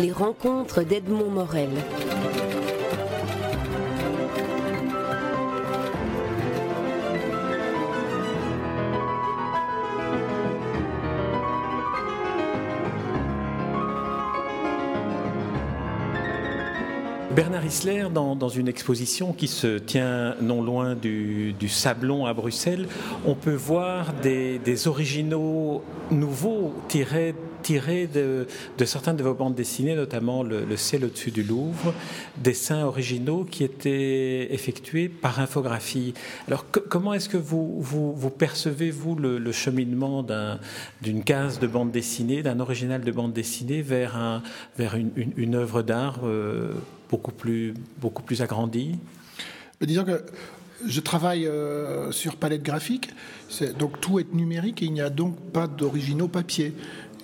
Les 0.00 0.12
rencontres 0.12 0.82
d'Edmond 0.82 1.30
Morel. 1.30 1.70
Bernard 17.38 17.64
Isler, 17.64 18.06
dans, 18.12 18.48
une 18.48 18.66
exposition 18.66 19.32
qui 19.32 19.46
se 19.46 19.78
tient 19.78 20.34
non 20.40 20.60
loin 20.60 20.96
du, 20.96 21.54
Sablon 21.68 22.26
à 22.26 22.34
Bruxelles, 22.34 22.88
on 23.24 23.36
peut 23.36 23.54
voir 23.54 24.12
des, 24.12 24.88
originaux 24.88 25.84
nouveaux 26.10 26.74
tirés 26.88 27.36
de, 27.74 28.46
certaines 28.84 29.16
de 29.16 29.22
vos 29.22 29.34
bandes 29.34 29.54
dessinées, 29.54 29.94
notamment 29.94 30.42
le, 30.42 30.76
ciel 30.76 31.04
au-dessus 31.04 31.30
du 31.30 31.42
Louvre, 31.42 31.94
dessins 32.36 32.84
originaux 32.84 33.44
qui 33.44 33.64
étaient 33.64 34.52
effectués 34.52 35.08
par 35.08 35.40
infographie. 35.40 36.14
Alors 36.46 36.64
comment 36.70 37.14
est-ce 37.14 37.28
que 37.28 37.36
vous, 37.36 38.30
percevez, 38.38 38.90
vous, 38.90 39.14
le, 39.14 39.52
cheminement 39.52 40.24
d'une 41.02 41.24
case 41.24 41.58
de 41.58 41.66
bande 41.66 41.90
dessinée, 41.90 42.42
d'un 42.42 42.60
original 42.60 43.02
de 43.02 43.12
bande 43.12 43.32
dessinée 43.32 43.82
vers, 43.82 44.16
un, 44.16 44.42
vers 44.76 44.96
une, 44.96 45.54
œuvre 45.54 45.82
d'art 45.82 46.20
euh, 46.24 46.72
beaucoup 47.10 47.32
plus, 47.32 47.74
beaucoup 48.00 48.22
plus 48.22 48.42
agrandi 48.42 48.96
Disons 49.80 50.04
que 50.04 50.22
je 50.86 51.00
travaille 51.00 51.46
euh, 51.46 52.12
sur 52.12 52.36
palette 52.36 52.62
graphique, 52.62 53.10
donc 53.78 54.00
tout 54.00 54.18
est 54.18 54.32
numérique 54.32 54.82
et 54.82 54.86
il 54.86 54.92
n'y 54.92 55.00
a 55.00 55.10
donc 55.10 55.36
pas 55.52 55.66
d'originaux 55.66 56.28
papier. 56.28 56.72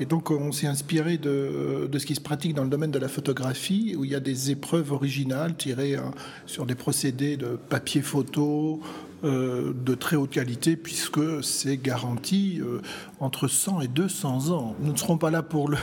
Et 0.01 0.07
donc 0.07 0.31
on 0.31 0.51
s'est 0.51 0.67
inspiré 0.67 1.19
de, 1.19 1.89
ce 1.93 2.07
qui 2.07 2.15
se 2.15 2.21
pratique 2.21 2.55
dans 2.55 2.65
le 2.65 2.69
domaine 2.69 2.91
de 2.91 2.99
la 2.99 3.09
photographie, 3.09 3.95
où 3.97 4.05
il 4.05 4.11
y 4.11 4.15
a 4.15 4.21
des 4.21 4.51
épreuves 4.51 4.93
originales 4.93 5.55
tirées 5.57 5.95
hein, 5.95 6.11
sur 6.47 6.67
des 6.67 6.75
procédés 6.75 7.37
de 7.37 7.57
papier 7.69 8.03
photo, 8.03 8.81
de 9.25 9.95
très 9.95 10.17
haute 10.17 10.31
qualité 10.31 10.77
puisque 10.77 11.43
c'est 11.43 11.77
garanti 11.77 12.61
euh, 12.61 12.81
entre 13.21 13.49
100 13.49 13.81
et 13.83 13.89
200 13.89 14.51
ans. 14.51 14.77
Nous 14.81 14.93
ne 14.93 14.97
serons 14.97 15.19
pas 15.19 15.31
là 15.31 15.43
pour 15.43 15.69
le, 15.71 15.77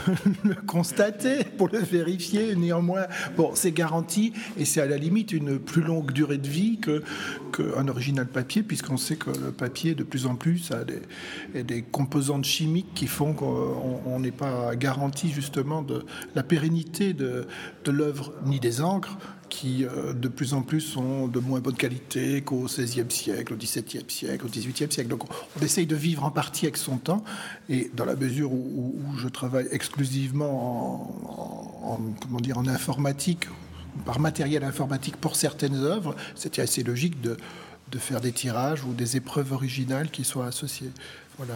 constater, 0.66 1.44
pour 1.44 1.68
le 1.68 1.78
vérifier. 1.78 2.54
Néanmoins, 2.54 3.06
bon, 3.36 3.50
c'est 3.54 3.72
garanti 3.72 4.32
et 4.56 4.64
c'est 4.64 4.80
à 4.80 4.86
la 4.86 4.96
limite 4.96 5.32
une 5.32 5.58
plus 5.58 5.82
longue 5.82 6.12
durée 6.12 6.38
de 6.38 6.48
vie 6.48 6.78
qu'un 6.80 7.88
original 7.88 8.26
papier 8.26 8.62
puisqu'on 8.62 8.96
sait 8.96 9.16
que 9.16 9.30
le 9.30 9.52
papier 9.52 9.94
de 9.94 10.04
plus 10.04 10.26
en 10.26 10.36
plus 10.36 10.70
a 10.70 10.84
des, 10.84 11.82
composantes 11.82 12.44
chimiques 12.44 12.94
qui 12.94 13.06
font 13.06 13.32
qu'on 13.32 14.20
n'est 14.20 14.30
pas 14.30 14.76
garanti 14.76 15.30
justement 15.30 15.82
de 15.82 16.04
la 16.34 16.42
pérennité 16.42 17.12
de 17.12 17.46
l'œuvre 17.86 18.32
ni 18.44 18.60
des 18.60 18.80
encres 18.80 19.16
qui 19.52 19.84
euh, 19.84 20.14
de 20.14 20.28
plus 20.28 20.54
en 20.54 20.62
plus 20.62 20.80
sont 20.80 21.28
de 21.28 21.38
moins 21.38 21.60
bonne 21.60 21.76
qualité 21.76 22.40
qu'au 22.40 22.64
XVIe 22.64 23.04
siècle, 23.10 23.52
au 23.52 23.56
XVIIe 23.56 24.02
siècle, 24.08 24.46
au 24.46 24.48
XVIIIe 24.48 24.90
siècle. 24.90 25.08
Donc 25.08 25.24
on 25.28 25.62
essaye 25.62 25.84
de 25.84 25.94
vivre 25.94 26.24
en 26.24 26.30
partie 26.30 26.64
avec 26.64 26.78
son 26.78 26.96
temps, 26.96 27.22
et 27.68 27.90
dans 27.94 28.06
la 28.06 28.16
mesure 28.16 28.50
où, 28.50 28.94
je 29.18 29.28
travaille 29.28 29.68
exclusivement 29.70 31.02
en, 31.84 32.00
comment 32.22 32.40
dire, 32.40 32.56
en 32.56 32.66
informatique, 32.66 33.44
par 34.06 34.20
matériel 34.20 34.64
informatique 34.64 35.18
pour 35.18 35.36
certaines 35.36 35.76
œuvres, 35.76 36.16
c'était 36.34 36.62
assez 36.62 36.82
logique 36.82 37.20
de, 37.20 37.36
de 37.90 37.98
faire 37.98 38.22
des 38.22 38.32
tirages 38.32 38.84
ou 38.84 38.94
des 38.94 39.18
épreuves 39.18 39.52
originales 39.52 40.10
qui 40.10 40.24
soient 40.24 40.46
associées. 40.46 40.92
Voilà. 41.38 41.54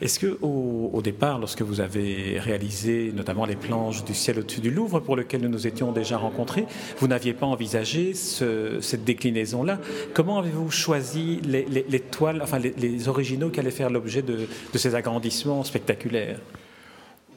Est-ce 0.00 0.18
que 0.18 0.38
au, 0.42 1.00
départ, 1.02 1.38
lorsque 1.38 1.62
vous 1.62 1.80
avez 1.80 2.38
réalisé 2.38 3.12
notamment 3.14 3.44
les 3.44 3.56
planches 3.56 4.04
du 4.04 4.14
ciel 4.14 4.38
au-dessus 4.38 4.60
du 4.60 4.70
Louvre, 4.70 5.00
pour 5.00 5.16
lequel 5.16 5.42
nous 5.42 5.48
nous 5.48 5.66
étions 5.66 5.92
déjà 5.92 6.16
rencontrés, 6.16 6.66
vous 6.98 7.08
n'aviez 7.08 7.34
pas 7.34 7.46
envisagé 7.46 8.14
cette 8.14 9.04
déclinaison-là 9.04 9.80
Comment 10.14 10.38
avez-vous 10.38 10.70
choisi 10.70 11.40
les, 11.42 12.00
toiles, 12.00 12.40
enfin 12.42 12.58
les, 12.58 13.08
originaux 13.08 13.50
qui 13.50 13.60
allaient 13.60 13.70
faire 13.70 13.90
l'objet 13.90 14.22
de, 14.22 14.46
ces 14.74 14.94
agrandissements 14.94 15.64
spectaculaires? 15.64 16.40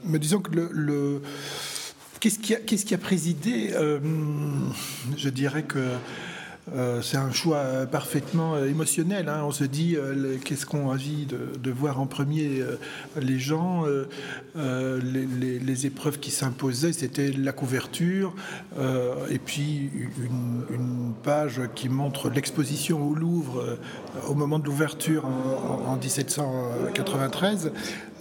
Mais 0.06 0.20
disons 0.20 0.40
que 0.40 0.52
le, 0.72 1.22
qu'est-ce 2.20 2.40
qui, 2.40 2.56
qui, 2.86 2.94
a 2.94 2.98
présidé 2.98 3.72
euh, 3.74 4.00
Je 5.18 5.30
dirais 5.30 5.64
que 5.64 5.80
euh, 6.74 7.02
c'est 7.04 7.18
un 7.18 7.32
choix 7.32 7.86
parfaitement 7.86 8.56
euh, 8.56 8.68
émotionnel. 8.68 9.30
Hein. 9.30 9.44
On 9.46 9.52
se 9.52 9.64
dit 9.64 9.96
euh, 9.96 10.38
qu'est-ce 10.44 10.66
qu'on 10.66 10.90
a 10.90 10.94
envie 10.94 11.28
de, 11.28 11.72
voir 11.72 12.00
en 12.00 12.08
premier 12.08 12.64
les 13.18 13.38
gens. 13.38 13.86
Les, 14.56 15.86
épreuves 15.86 16.20
qui 16.20 16.32
s'imposaient, 16.32 16.94
c'était 16.94 17.32
la 17.32 17.52
couverture 17.52 18.34
et 19.30 19.40
puis 19.40 19.90
une, 20.24 21.14
page 21.24 21.62
qui 21.76 21.90
montre 21.90 22.30
l'exposition 22.30 23.06
au 23.06 23.14
Louvre 23.14 23.78
au 24.28 24.36
moment 24.36 24.58
de 24.60 24.66
l'ouverture 24.66 25.26
en 25.26 25.98
1793. 25.98 27.72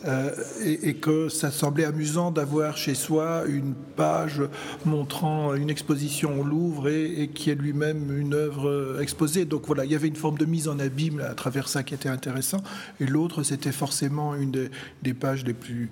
Euh, 0.07 0.31
et, 0.63 0.95
que 0.95 1.29
ça 1.31 1.51
semblait 1.51 1.85
amusant 1.85 2.31
d'avoir 2.31 2.77
chez 2.77 2.95
soi 2.95 3.45
une 3.49 3.75
page 3.97 4.43
montrant 4.85 5.55
une 5.55 5.71
exposition 5.71 6.41
au 6.41 6.45
Louvre 6.45 6.89
et, 6.89 7.31
qui 7.35 7.51
est 7.51 7.55
lui-même 7.55 8.17
une 8.17 8.35
œuvre 8.35 8.99
exposée. 9.01 9.47
Donc 9.47 9.67
voilà, 9.67 9.85
il 9.87 9.93
y 9.93 9.95
avait 9.95 10.09
une 10.09 10.17
forme 10.17 10.37
de 10.37 10.45
mise 10.45 10.69
en 10.69 10.79
abîme 10.79 11.21
à 11.21 11.35
travers 11.35 11.69
ça 11.69 11.83
qui 11.83 11.95
était 11.95 12.11
intéressant. 12.11 12.63
Et 13.01 13.07
l'autre, 13.07 13.43
c'était 13.43 13.73
forcément 13.73 14.35
une 14.35 14.69
des, 15.03 15.15
pages 15.15 15.45
les 15.45 15.55
plus 15.55 15.91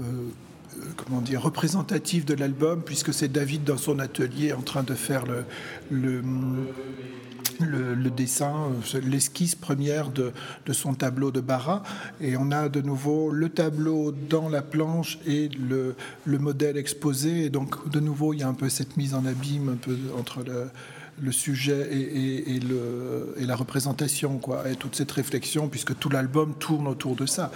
euh, 0.00 0.02
comment 0.96 1.20
dire, 1.20 1.42
représentatives 1.42 2.24
de 2.24 2.34
l'album, 2.34 2.82
puisque 2.82 3.14
c'est 3.14 3.30
David 3.30 3.62
dans 3.62 3.76
son 3.76 4.00
atelier 4.00 4.52
en 4.52 4.62
train 4.62 4.82
de 4.82 4.94
faire 4.94 5.24
le 5.90 6.22
le, 7.60 8.10
dessin, 8.10 8.70
euh, 8.94 9.00
l'esquisse 9.00 9.54
première 9.54 10.10
de, 10.10 10.32
son 10.72 10.94
tableau 10.94 11.30
de 11.30 11.40
Barra. 11.40 11.82
Et 12.20 12.36
on 12.36 12.50
a 12.50 12.68
de 12.68 12.80
nouveau 12.80 13.30
le 13.30 13.48
tableau 13.48 14.12
dans 14.12 14.48
la 14.48 14.62
planche 14.62 15.18
et 15.26 15.48
le, 15.48 15.94
modèle 16.38 16.76
exposé. 16.76 17.44
Et 17.44 17.50
donc, 17.50 17.88
de 17.90 18.00
nouveau, 18.00 18.32
il 18.32 18.40
y 18.40 18.42
a 18.42 18.48
un 18.48 18.54
peu 18.54 18.68
cette 18.68 18.96
mise 18.96 19.14
en 19.14 19.26
abîme 19.26 19.68
un 19.68 19.76
peu 19.76 19.96
entre 20.18 20.42
le, 21.20 21.32
sujet 21.32 21.88
et, 21.92 22.58
le, 22.58 23.34
et, 23.38 23.46
la 23.46 23.56
représentation, 23.56 24.38
quoi, 24.38 24.68
et 24.68 24.76
toute 24.76 24.96
cette 24.96 25.12
réflexion, 25.12 25.68
puisque 25.68 25.98
tout 25.98 26.08
l'album 26.08 26.54
tourne 26.58 26.88
autour 26.88 27.16
de 27.16 27.26
ça. 27.26 27.52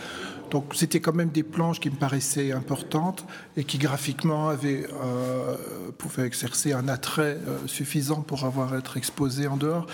Donc 0.51 0.75
c'était 0.75 1.01
quand 1.01 1.15
même 1.15 1.31
des 1.31 1.43
planches 1.43 1.81
qui 1.81 1.91
me 1.91 1.97
paraissaient 1.97 2.53
importantes 2.53 3.25
et 3.57 3.65
qui 3.65 3.79
graphiquement 3.79 4.49
avaient, 4.49 4.87
euh, 5.03 5.57
pouvaient 5.99 6.27
exercer 6.27 6.73
un 6.73 6.89
attrait 6.89 7.39
euh, 7.47 7.59
suffisant 7.67 8.23
pour 8.23 8.45
avoir 8.45 8.77
être 8.77 8.97
exposées 8.97 9.47
en 9.47 9.57
dehors. 9.57 9.87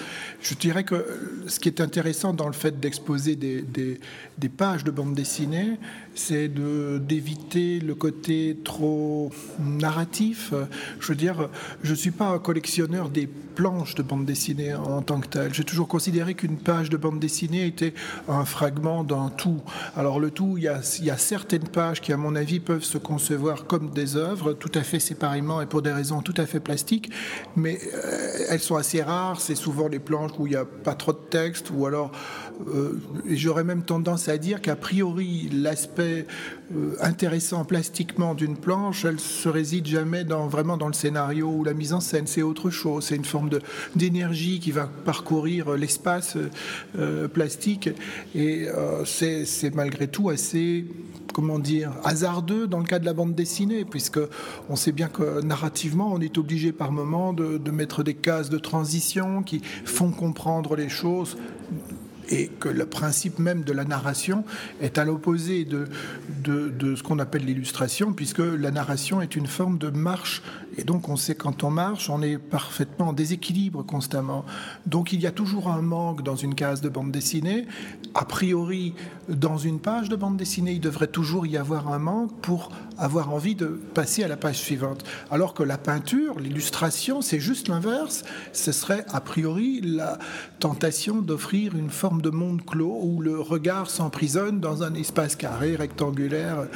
Je 0.43 0.55
dirais 0.55 0.85
que 0.85 1.07
ce 1.47 1.59
qui 1.59 1.69
est 1.69 1.81
intéressant 1.81 2.33
dans 2.33 2.47
le 2.47 2.53
fait 2.53 2.81
d'exposer 2.81 3.37
des, 3.37 3.63
des, 3.63 4.49
pages 4.49 4.85
de 4.85 4.91
bande 4.91 5.15
dessinée, 5.15 5.79
c'est 6.15 6.49
d'éviter 6.49 7.81
le 7.81 7.95
côté 7.95 8.59
trop 8.65 9.31
narratif. 9.59 10.53
Je 11.01 11.07
veux 11.07 11.15
dire, 11.15 11.49
je 11.83 11.93
ne 11.93 11.97
suis 11.97 12.11
pas 12.11 12.27
un 12.27 12.39
collectionneur 12.39 13.09
des 13.09 13.27
planches 13.55 13.95
de 13.95 14.03
bande 14.03 14.25
dessinée 14.25 14.75
en 14.75 15.03
tant 15.03 15.21
que 15.21 15.29
tel. 15.29 15.55
J'ai 15.55 15.65
toujours 15.65 15.89
considéré 15.89 16.35
qu'une 16.35 16.57
page 16.57 16.91
de 16.91 16.97
bande 16.97 17.21
dessinée 17.21 17.67
était 17.67 17.95
un 18.29 18.45
fragment 18.45 19.05
d'un 19.05 19.31
tout. 19.31 19.61
Alors 19.97 20.21
le 20.21 20.31
tout, 20.31 20.55
il 20.57 20.65
y, 20.65 20.69
a, 20.69 20.81
il 20.99 21.05
y, 21.05 21.11
a, 21.11 21.17
certaines 21.17 21.69
pages 21.69 22.01
qui, 22.01 22.13
à 22.13 22.17
mon 22.17 22.35
avis, 22.35 22.61
peuvent 22.61 22.85
se 22.85 22.99
concevoir 22.99 23.67
comme 23.67 23.91
des 23.91 24.17
œuvres, 24.17 24.53
tout 24.53 24.73
à 24.75 24.83
fait 24.83 25.01
séparément 25.01 25.61
et 25.61 25.67
pour 25.67 25.83
des 25.83 25.93
raisons 25.93 26.23
tout 26.23 26.35
à 26.37 26.47
fait 26.47 26.61
plastiques, 26.61 27.11
mais 27.57 27.79
euh, 27.95 28.47
elles 28.49 28.61
sont 28.61 28.77
assez 28.77 29.03
rares. 29.03 29.41
C'est 29.41 29.55
souvent 29.55 29.89
les 29.89 29.99
planches 29.99 30.33
où 30.39 30.47
il 30.47 30.51
n'y 30.51 30.57
a 30.57 30.65
pas 30.65 30.95
trop 30.95 31.13
de 31.13 31.19
texte, 31.31 31.71
ou 31.75 31.87
alors, 31.87 32.13
euh, 32.69 33.01
j'aurais 33.29 33.65
même 33.65 33.83
tendance 33.83 34.29
à 34.29 34.39
dire 34.39 34.61
qu'a 34.61 34.77
priori, 34.77 35.49
l'aspect 35.53 36.27
euh, 36.75 36.95
intéressant 37.01 37.65
plastiquement 37.65 38.35
d'une 38.35 38.57
planche, 38.57 39.05
elle 39.05 39.21
se 39.21 39.49
réside 39.49 39.87
jamais 39.87 40.25
dans, 40.25 40.47
vraiment 40.47 40.77
dans 40.77 40.87
le 40.87 40.93
scénario 40.93 41.49
ou 41.49 41.65
la 41.65 41.75
mise 41.75 41.93
en 41.93 42.01
scène. 42.01 42.27
C'est 42.27 42.43
autre 42.43 42.71
chose. 42.71 43.07
C'est 43.07 43.17
une 43.17 43.25
forme 43.25 43.51
d'énergie 43.97 44.61
qui 44.61 44.71
va 44.71 44.89
parcourir 45.05 45.73
l'espace 45.73 46.37
euh, 46.99 47.29
plastique. 47.29 47.91
Et 48.35 48.69
c'est 49.05 49.75
malgré 49.75 50.09
tout 50.09 50.31
assez, 50.31 50.87
comment 51.33 51.59
dire, 51.59 51.93
hasardeux 52.05 52.67
dans 52.67 52.79
le 52.79 52.85
cas 52.85 52.99
de 52.99 53.05
la 53.05 53.13
bande 53.13 53.35
dessinée, 53.35 53.85
puisque 53.85 54.21
on 54.69 54.77
sait 54.77 54.93
bien 54.93 55.09
que 55.09 55.43
narrativement, 55.43 56.13
on 56.13 56.21
est 56.21 56.39
obligé 56.39 56.73
par 56.73 56.93
moment 56.93 57.33
de 57.33 57.71
mettre 57.71 58.03
des 58.03 58.15
cases 58.15 58.51
de 58.51 58.59
transition 58.59 59.43
qui 59.43 59.61
font 59.85 60.11
comprendre 60.11 60.77
les 60.77 60.89
choses 60.89 61.37
et 62.31 62.49
que 62.49 62.69
le 62.69 62.87
principe 62.87 63.39
même 63.39 63.63
de 63.63 63.73
la 63.73 63.85
narration 63.85 64.45
est 64.81 64.99
à 64.99 65.05
l'opposé 65.05 65.65
de, 65.65 65.87
ce 66.47 67.03
qu'on 67.03 67.19
appelle 67.19 67.45
l'illustration, 67.45 68.13
puisque 68.13 68.39
la 68.39 68.71
narration 68.71 69.21
est 69.21 69.37
une 69.37 69.47
forme 69.47 69.79
de 69.79 69.91
marche 69.91 70.43
Et 70.77 70.85
donc 70.85 71.09
on 71.09 71.17
sait 71.17 71.35
quand 71.35 71.65
on 71.65 71.71
marche, 71.71 72.09
on 72.09 72.23
est 72.23 72.39
parfaitement 72.39 73.09
en 73.09 73.13
déséquilibre 73.13 73.85
constamment. 73.85 74.45
Donc 74.87 75.13
il 75.13 75.21
y 75.21 75.27
a 75.27 75.31
toujours 75.31 75.69
un 75.69 75.83
manque 75.83 76.23
dans 76.23 76.37
une 76.37 76.55
case 76.55 76.81
de 76.81 76.89
bande 76.89 77.11
dessinée. 77.11 77.67
A 78.15 78.25
priori, 78.25 78.95
dans 79.29 79.59
une 79.59 79.81
page 79.81 80.09
de 80.09 80.17
bande 80.17 80.37
dessinée, 80.37 80.73
il 80.73 80.81
devrait 80.81 81.09
toujours 81.09 81.47
y 81.47 81.57
avoir 81.57 81.93
un 81.93 81.99
manque 81.99 82.33
pour 82.41 82.71
avoir 82.99 83.33
envie 83.33 83.55
de 83.55 83.67
passer 83.67 84.23
à 84.25 84.29
la 84.29 84.37
page 84.37 84.59
suivante. 84.59 85.05
Alors 85.31 85.55
que 85.55 85.63
la 85.63 85.79
peinture, 85.79 86.39
l'illustration, 86.39 87.21
c'est 87.21 87.41
juste 87.41 87.69
l'inverse. 87.69 88.25
Ce 88.53 88.73
serait 88.73 89.05
a 89.13 89.21
priori 89.21 89.81
la 89.83 90.19
tentation 90.59 91.21
d'offrir 91.21 91.77
une 91.77 91.91
forme 91.91 92.23
de 92.23 92.31
monde 92.31 92.65
clos 92.65 92.99
où 93.03 93.21
le 93.21 93.41
regard 93.41 93.91
s'emprisonne 93.91 94.61
dans 94.61 94.83
un 94.83 94.95
espace 94.95 95.37
carré, 95.37 95.77
rectangulaire 95.77 96.67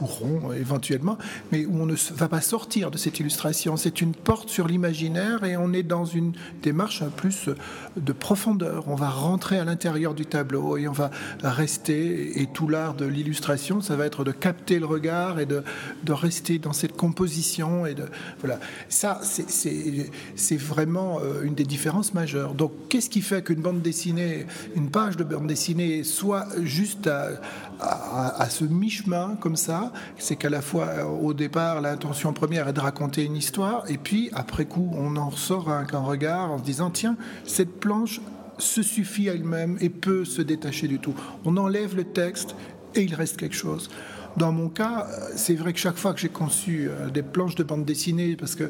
ou 0.00 0.06
rond 0.06 0.52
éventuellement, 0.52 1.18
mais 1.52 1.66
où 1.66 1.80
on 1.80 1.86
ne 1.86 1.94
va 2.14 2.28
pas 2.28 2.40
sortir 2.40 2.90
de 2.90 2.98
cette 2.98 3.20
illustration. 3.20 3.43
C'est 3.52 4.00
une 4.00 4.14
porte 4.14 4.48
sur 4.48 4.66
l'imaginaire 4.66 5.44
et 5.44 5.56
on 5.56 5.72
est 5.72 5.82
dans 5.82 6.04
une 6.04 6.32
démarche 6.62 7.02
un 7.02 7.08
plus 7.08 7.50
de 7.96 8.12
profondeur. 8.12 8.84
On 8.88 8.94
va 8.94 9.10
rentrer 9.10 9.58
à 9.58 9.64
l'intérieur 9.64 10.14
du 10.14 10.26
tableau 10.26 10.76
et 10.76 10.88
on 10.88 10.92
va 10.92 11.10
rester. 11.42 12.40
Et 12.40 12.46
tout 12.46 12.68
l'art 12.68 12.94
de 12.94 13.04
l'illustration, 13.04 13.80
ça 13.80 13.96
va 13.96 14.06
être 14.06 14.24
de 14.24 14.32
capter 14.32 14.78
le 14.78 14.86
regard 14.86 15.40
et 15.40 15.46
de, 15.46 15.62
rester 16.08 16.58
dans 16.58 16.72
cette 16.72 16.96
composition. 16.96 17.86
Et 17.86 17.94
voilà. 18.40 18.58
Ça, 18.88 19.20
c'est 19.22 20.56
vraiment 20.56 21.18
euh, 21.20 21.42
une 21.42 21.54
des 21.54 21.64
différences 21.64 22.14
majeures. 22.14 22.54
Donc, 22.54 22.72
qu'est-ce 22.88 23.10
qui 23.10 23.20
fait 23.20 23.42
qu'une 23.42 23.60
bande 23.60 23.82
dessinée, 23.82 24.46
une 24.76 24.90
page 24.90 25.16
de 25.16 25.24
bande 25.24 25.46
dessinée, 25.46 26.04
soit 26.04 26.46
juste 26.62 27.08
à, 27.08 27.40
à, 27.80 28.48
ce 28.48 28.64
mi-chemin 28.64 29.36
comme 29.40 29.56
ça? 29.56 29.92
C'est 30.18 30.36
qu'à 30.36 30.50
la 30.50 30.62
fois, 30.62 30.86
euh, 30.86 31.04
au 31.04 31.34
départ, 31.34 31.80
l'intention 31.80 32.32
première 32.32 32.68
est 32.68 32.72
de 32.72 32.80
raconter 32.80 33.24
une 33.24 33.33
histoire, 33.34 33.90
et 33.90 33.98
puis 33.98 34.30
après 34.32 34.64
coup, 34.64 34.90
on 34.96 35.16
en 35.16 35.30
ressort 35.30 35.70
avec 35.70 35.94
un 35.94 36.00
regard 36.00 36.50
en 36.50 36.58
se 36.58 36.64
disant 36.64 36.90
tiens, 36.90 37.16
cette 37.44 37.80
planche 37.80 38.20
se 38.58 38.82
suffit 38.82 39.28
à 39.28 39.34
elle-même 39.34 39.76
et 39.80 39.90
peut 39.90 40.24
se 40.24 40.42
détacher 40.42 40.88
du 40.88 40.98
tout. 40.98 41.14
On 41.44 41.56
enlève 41.56 41.96
le 41.96 42.04
texte 42.04 42.54
et 42.94 43.02
il 43.02 43.14
reste 43.14 43.36
quelque 43.36 43.56
chose. 43.56 43.90
Dans 44.36 44.50
mon 44.50 44.68
cas, 44.68 45.06
c'est 45.36 45.54
vrai 45.54 45.72
que 45.72 45.78
chaque 45.78 45.96
fois 45.96 46.12
que 46.12 46.20
j'ai 46.20 46.28
conçu 46.28 46.88
euh, 46.88 47.08
des 47.08 47.22
planches 47.22 47.54
de 47.54 47.62
bande 47.62 47.84
dessinée, 47.84 48.36
parce 48.36 48.56
que 48.56 48.64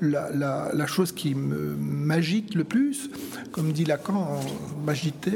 la, 0.00 0.86
chose 0.86 1.12
qui 1.12 1.34
m'agite 1.34 2.54
le 2.54 2.64
plus, 2.64 3.10
comme 3.50 3.72
dit 3.72 3.84
Lacan, 3.84 4.40
m'agitait, 4.84 5.32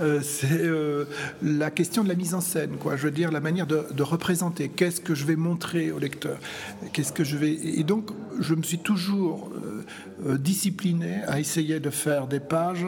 euh, 0.00 0.20
c'est 0.22 0.62
euh, 0.62 1.04
la 1.42 1.70
question 1.70 2.02
de 2.02 2.08
la 2.08 2.14
mise 2.14 2.34
en 2.34 2.40
scène, 2.40 2.76
quoi. 2.78 2.96
Je 2.96 3.04
veux 3.04 3.10
dire, 3.10 3.30
la 3.30 3.40
manière 3.40 3.66
de, 3.66 4.02
représenter. 4.02 4.70
Qu'est-ce 4.70 5.00
que 5.00 5.14
je 5.14 5.26
vais 5.26 5.36
montrer 5.36 5.92
au 5.92 5.98
lecteur? 5.98 6.38
Qu'est-ce 6.92 7.12
que 7.12 7.22
je 7.22 7.36
vais. 7.36 7.52
Et 7.52 7.84
donc, 7.84 8.10
je 8.38 8.54
me 8.54 8.62
suis 8.62 8.78
toujours 8.78 9.52
discipliné 10.38 11.22
à 11.28 11.38
essayer 11.38 11.78
de 11.78 11.90
faire 11.90 12.26
des 12.26 12.40
pages 12.40 12.86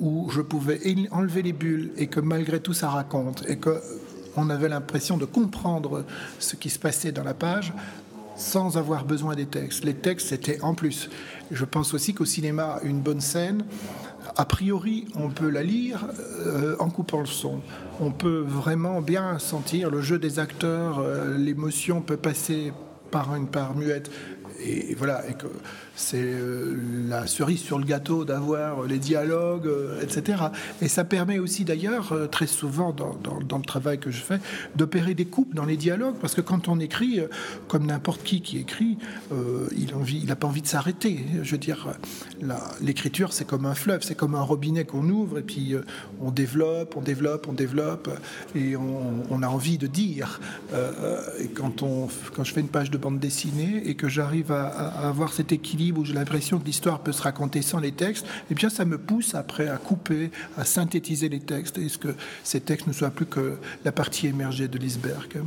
où 0.00 0.28
je 0.30 0.40
pouvais 0.40 0.80
enlever 1.10 1.42
les 1.42 1.52
bulles 1.52 1.90
et 1.96 2.08
que 2.08 2.20
malgré 2.20 2.60
tout 2.60 2.72
ça 2.72 2.88
raconte 2.88 3.44
et 3.48 3.56
que 3.56 3.80
on 4.36 4.50
avait 4.50 4.68
l'impression 4.68 5.16
de 5.16 5.24
comprendre 5.24 6.04
ce 6.38 6.56
qui 6.56 6.70
se 6.70 6.78
passait 6.78 7.12
dans 7.12 7.24
la 7.24 7.34
page 7.34 7.72
sans 8.36 8.78
avoir 8.78 9.04
besoin 9.04 9.34
des 9.34 9.46
textes. 9.46 9.84
Les 9.84 9.94
textes, 9.94 10.28
c'était 10.28 10.60
en 10.62 10.74
plus. 10.74 11.10
Je 11.50 11.64
pense 11.64 11.92
aussi 11.92 12.14
qu'au 12.14 12.24
cinéma, 12.24 12.78
une 12.84 13.00
bonne 13.00 13.20
scène, 13.20 13.64
a 14.36 14.44
priori, 14.44 15.06
on 15.16 15.30
peut 15.30 15.50
la 15.50 15.62
lire 15.64 16.06
euh, 16.46 16.76
en 16.78 16.90
coupant 16.90 17.20
le 17.20 17.26
son. 17.26 17.60
On 18.00 18.12
peut 18.12 18.44
vraiment 18.46 19.00
bien 19.00 19.38
sentir 19.40 19.90
le 19.90 20.00
jeu 20.00 20.18
des 20.18 20.38
acteurs, 20.38 21.00
euh, 21.00 21.36
l'émotion 21.36 22.00
peut 22.00 22.16
passer 22.16 22.72
par 23.10 23.34
une 23.34 23.48
part 23.48 23.74
muette. 23.74 24.10
Et, 24.60 24.94
voilà, 24.94 25.28
et 25.28 25.34
que 25.34 25.46
c'est 25.94 26.22
euh, 26.22 26.76
la 27.08 27.26
cerise 27.26 27.60
sur 27.60 27.78
le 27.78 27.84
gâteau 27.84 28.24
d'avoir 28.24 28.84
les 28.84 28.98
dialogues, 28.98 29.66
euh, 29.66 30.00
etc. 30.02 30.44
Et 30.80 30.88
ça 30.88 31.04
permet 31.04 31.38
aussi 31.38 31.64
d'ailleurs, 31.64 32.12
euh, 32.12 32.26
très 32.26 32.46
souvent 32.46 32.92
dans, 32.92 33.18
le 33.58 33.64
travail 33.64 33.98
que 33.98 34.10
je 34.10 34.20
fais, 34.20 34.38
d'opérer 34.76 35.14
des 35.14 35.26
coupes 35.26 35.54
dans 35.54 35.64
les 35.64 35.76
dialogues, 35.76 36.16
parce 36.20 36.34
que 36.34 36.40
quand 36.40 36.68
on 36.68 36.80
écrit, 36.80 37.20
comme 37.66 37.86
n'importe 37.86 38.22
qui 38.22 38.40
qui 38.40 38.58
écrit, 38.58 38.96
il 39.30 40.26
n'a 40.26 40.36
pas 40.36 40.46
envie 40.46 40.62
de 40.62 40.66
s'arrêter. 40.66 41.24
Je 41.42 41.50
veux 41.50 41.58
dire, 41.58 41.88
l'écriture, 42.80 43.32
c'est 43.32 43.46
comme 43.46 43.66
un 43.66 43.74
fleuve, 43.74 44.02
c'est 44.02 44.14
comme 44.14 44.34
un 44.34 44.42
robinet 44.42 44.84
qu'on 44.84 45.08
ouvre, 45.08 45.38
et 45.38 45.42
puis 45.42 45.74
on 46.20 46.30
développe, 46.30 46.96
on 46.96 47.00
développe, 47.00 47.46
on 47.48 47.52
développe, 47.52 48.08
et 48.54 48.76
on, 48.76 49.42
a 49.42 49.48
envie 49.48 49.78
de 49.78 49.86
dire. 49.86 50.40
et 51.40 51.48
quand, 51.48 51.82
on, 51.82 52.08
quand 52.34 52.44
je 52.44 52.52
fais 52.52 52.60
une 52.60 52.68
page 52.68 52.90
de 52.90 52.98
bande 52.98 53.18
dessinée 53.18 53.82
et 53.84 53.94
que 53.94 54.08
j'arrive 54.08 54.47
à 54.50 55.08
avoir 55.08 55.32
cet 55.32 55.52
équilibre, 55.52 56.00
où 56.00 56.04
j'ai 56.04 56.14
l'impression 56.14 56.58
que 56.58 56.64
l'histoire 56.64 57.00
peut 57.00 57.12
se 57.12 57.22
raconter 57.22 57.62
sans 57.62 57.78
les 57.78 57.92
textes, 57.92 58.26
eh 58.50 58.54
bien 58.54 58.68
ça 58.68 58.84
me 58.84 58.98
pousse 58.98 59.34
après 59.34 59.68
à 59.68 59.76
couper, 59.76 60.30
à 60.56 60.64
synthétiser 60.64 61.28
les 61.28 61.40
textes, 61.40 61.78
et 61.78 61.88
ce 61.88 61.98
que 61.98 62.14
ces 62.44 62.60
textes 62.60 62.86
ne 62.86 62.92
soient 62.92 63.10
plus 63.10 63.26
que 63.26 63.58
la 63.84 63.92
partie 63.92 64.26
émergée 64.26 64.68
de 64.68 64.78
l'iceberg. 64.78 65.38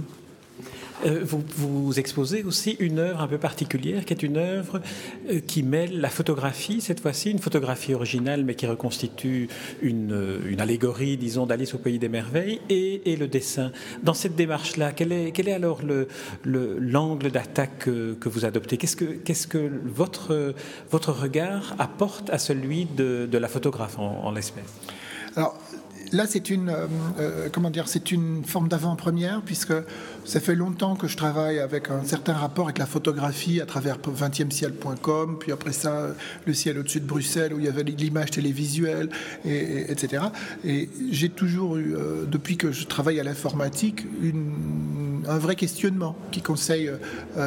Euh, 1.06 1.22
vous, 1.24 1.44
vous, 1.56 2.00
exposez 2.00 2.44
aussi 2.44 2.78
une 2.80 3.00
œuvre 3.00 3.22
un 3.22 3.28
peu 3.28 3.38
particulière, 3.38 4.06
qui 4.06 4.14
est 4.14 4.24
une 4.24 4.38
œuvre 4.38 4.82
euh, 5.30 5.40
qui 5.40 5.64
mêle 5.64 6.00
la 6.00 6.10
photographie, 6.10 6.82
cette 6.82 7.00
fois-ci, 7.00 7.32
une 7.32 7.40
photographie 7.40 7.94
originale, 7.94 8.44
mais 8.44 8.56
qui 8.56 8.68
reconstitue 8.68 9.50
une, 9.82 10.14
euh, 10.14 10.56
allégorie, 10.60 11.18
disons, 11.18 11.46
d'Alice 11.46 11.74
au 11.74 11.80
Pays 11.80 11.98
des 11.98 12.10
Merveilles, 12.10 12.62
et, 12.70 13.02
le 13.16 13.28
dessin. 13.28 13.72
Dans 14.04 14.14
cette 14.14 14.36
démarche-là, 14.36 14.94
quel 14.94 15.12
est, 15.12 15.54
alors 15.54 15.82
l'angle 15.82 16.08
le, 16.44 16.80
l'angle 16.80 17.32
d'attaque 17.32 17.80
que, 17.80 18.30
vous 18.30 18.46
adoptez? 18.46 18.78
Qu'est-ce 18.78 19.48
que, 19.48 19.72
votre, 19.86 20.54
regard 21.12 21.76
apporte 21.80 22.30
à 22.30 22.38
celui 22.38 22.86
de, 22.86 23.28
la 23.32 23.48
photographe 23.48 24.00
en, 24.00 24.24
en 24.24 24.32
l'espèce? 24.32 24.64
Alors, 25.36 25.58
là, 26.12 26.26
c'est 26.28 26.50
une, 26.50 26.74
comment 27.52 27.72
c'est 27.86 28.12
une 28.12 28.44
forme 28.46 28.68
d'avant-première 28.68 29.42
puisque 29.42 29.74
ça 30.26 30.40
fait 30.40 30.56
longtemps 30.56 30.96
que 30.96 31.08
je 31.08 31.18
travaille 31.18 31.60
avec 31.60 31.90
un 31.90 32.04
certain 32.04 32.34
rapport 32.34 32.66
avec 32.66 32.78
la 32.78 32.86
photographie 32.86 33.60
à 33.60 33.66
travers 33.66 33.98
20e 33.98 34.52
puis 35.40 35.52
après 35.52 35.72
ça, 35.72 36.16
le 36.46 36.54
ciel 36.54 36.78
au-dessus 36.78 37.00
de 37.00 37.06
Bruxelles 37.06 37.54
où 37.54 37.60
il 37.60 37.66
y 37.66 37.68
avait 37.68 37.84
l'image 37.84 38.32
télévisuelle, 38.32 39.10
et, 39.46 39.92
etc. 39.92 40.24
Et 40.64 40.90
j'ai 41.12 41.30
toujours 41.30 41.78
eu, 41.78 41.96
euh, 41.96 42.26
depuis 42.26 42.58
que 42.58 42.72
je 42.72 42.86
travaille 42.86 43.20
à 43.20 43.24
l'informatique, 43.24 44.06
un 45.28 45.38
vrai 45.38 45.56
questionnement 45.56 46.16
conseille, 46.42 46.92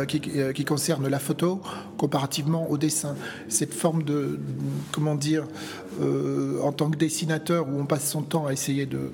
qui, 0.09 0.21
qui, 0.21 0.65
concerne 0.65 1.09
la 1.09 1.19
photo 1.19 1.61
comparativement 1.97 2.71
au 2.71 2.79
dessin. 2.79 3.17
Cette 3.49 3.75
forme 3.75 4.03
de, 4.05 4.39
comment 4.93 5.15
dire, 5.15 5.45
en 6.01 6.73
tant 6.73 6.91
que 6.91 6.97
dessinateur 6.97 7.69
où 7.69 7.81
on 7.81 7.87
passe 7.87 8.09
son 8.09 8.23
temps 8.23 8.47
à 8.47 8.53
essayer 8.53 8.87
de, 8.87 9.11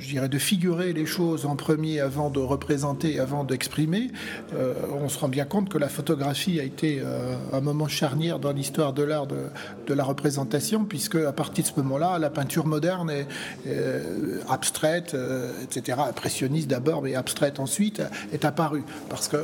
je 0.00 0.08
dirais, 0.08 0.28
de 0.28 0.38
figurer 0.38 0.92
les 0.92 1.06
choses 1.06 1.46
en 1.46 1.56
premier 1.56 2.00
avant 2.00 2.30
de 2.30 2.40
représenter, 2.40 3.20
avant 3.20 3.44
d'exprimer, 3.44 4.10
euh, 4.54 4.74
on 4.92 5.08
se 5.08 5.18
rend 5.18 5.28
bien 5.28 5.44
compte 5.44 5.68
que 5.68 5.78
la 5.78 5.88
photographie 5.88 6.58
a 6.58 6.64
été 6.64 7.00
euh, 7.00 7.34
un 7.52 7.60
moment 7.60 7.86
charnière 7.86 8.38
dans 8.38 8.52
l'histoire 8.52 8.92
de 8.92 9.02
l'art 9.02 9.26
de, 9.26 9.94
la 9.94 10.04
représentation, 10.04 10.84
puisque 10.84 11.16
à 11.16 11.32
partir 11.32 11.64
de 11.64 11.68
ce 11.68 11.74
moment-là, 11.80 12.18
la 12.18 12.30
peinture 12.30 12.64
moderne 12.64 13.10
est, 13.10 13.26
euh, 13.66 14.40
abstraite, 14.48 15.16
etc., 15.64 15.98
impressionniste 16.08 16.68
d'abord, 16.68 17.02
mais 17.02 17.16
abstraite 17.16 17.58
ensuite, 17.58 18.00
est 18.32 18.44
apparue. 18.44 18.84
Parce 19.08 19.26
que 19.26 19.38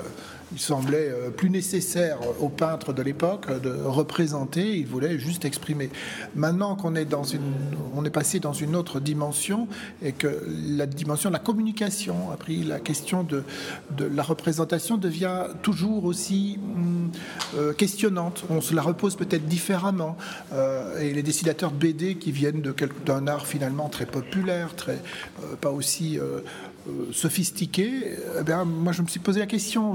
il 0.52 0.60
semblait 0.60 1.08
euh, 1.10 1.30
plus 1.30 1.50
nécessaire 1.50 2.18
aux 2.40 2.48
peintres 2.48 2.92
de 2.92 3.02
l'époque 3.02 3.48
de 3.60 3.70
représenter, 3.84 4.78
ils 4.78 4.86
voulaient 4.86 5.18
juste 5.18 5.44
exprimer. 5.44 5.90
Maintenant 6.34 6.76
qu'on 6.76 6.94
est 6.94 7.04
dans 7.04 7.24
une, 7.24 7.52
on 7.94 8.04
est 8.04 8.10
passé 8.10 8.38
dans 8.38 8.52
une 8.52 8.76
autre 8.76 9.00
dimension 9.00 9.66
et 10.02 10.12
que 10.12 10.45
la 10.46 10.86
dimension 10.86 11.30
de 11.30 11.34
la 11.34 11.40
communication 11.40 12.30
a 12.32 12.36
pris 12.36 12.62
la 12.62 12.80
question 12.80 13.24
de, 13.24 13.42
la 13.98 14.22
représentation 14.22 14.96
devient 14.96 15.46
toujours 15.62 16.04
aussi 16.04 16.58
hum, 16.74 17.10
euh, 17.56 17.72
questionnante. 17.72 18.44
On 18.50 18.60
se 18.60 18.74
la 18.74 18.82
repose 18.82 19.16
peut-être 19.16 19.46
différemment. 19.46 20.16
Euh, 20.52 21.00
et 21.00 21.12
les 21.12 21.22
dessinateurs 21.22 21.70
de 21.70 21.76
BD 21.76 22.16
qui 22.16 22.32
viennent 22.32 22.62
d'un 23.04 23.26
art 23.26 23.46
finalement 23.46 23.88
très 23.88 24.06
populaire, 24.06 24.74
très 24.74 24.98
pas 25.60 25.70
aussi 25.70 26.18
euh, 26.18 26.40
sophistiqué, 27.12 28.16
eh 28.38 28.42
bien, 28.42 28.64
moi 28.64 28.92
je 28.92 29.02
me 29.02 29.06
suis 29.06 29.20
posé 29.20 29.40
la 29.40 29.46
question 29.46 29.94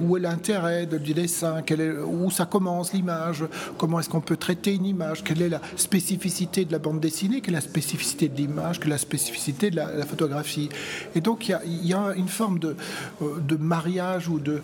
où 0.00 0.16
est 0.16 0.20
l'intérêt 0.20 0.86
du 0.86 1.14
dessin, 1.14 1.62
où 2.06 2.30
ça 2.30 2.46
commence 2.46 2.92
l'image, 2.92 3.44
comment 3.78 4.00
est-ce 4.00 4.08
qu'on 4.08 4.20
peut 4.20 4.36
traiter 4.36 4.74
une 4.74 4.86
image, 4.86 5.24
quelle 5.24 5.42
est 5.42 5.48
la 5.48 5.60
spécificité 5.76 6.64
de 6.64 6.72
la 6.72 6.78
bande 6.78 7.00
dessinée, 7.00 7.40
quelle 7.40 7.54
est 7.54 7.58
la 7.58 7.60
spécificité 7.60 8.28
de 8.28 8.36
l'image, 8.36 8.78
quelle 8.78 8.88
est 8.88 8.94
la 8.94 8.98
spécificité 8.98 9.70
de 9.70 9.76
la, 9.76 10.06
photographie. 10.06 10.68
Et 11.14 11.20
donc 11.20 11.48
il 11.48 11.86
y, 11.86 11.94
a, 11.94 12.12
une 12.16 12.28
forme 12.28 12.58
de, 12.58 12.76
euh, 13.22 13.38
de 13.40 13.56
mariage 13.56 14.28
ou 14.28 14.38
de, 14.38 14.60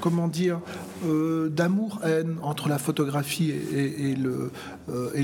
comment 0.00 0.28
dire, 0.28 0.60
euh, 1.06 1.48
d'amour-haine 1.48 2.36
entre 2.42 2.68
la 2.68 2.78
photographie 2.78 3.50
et, 3.50 4.14
le, 4.14 4.50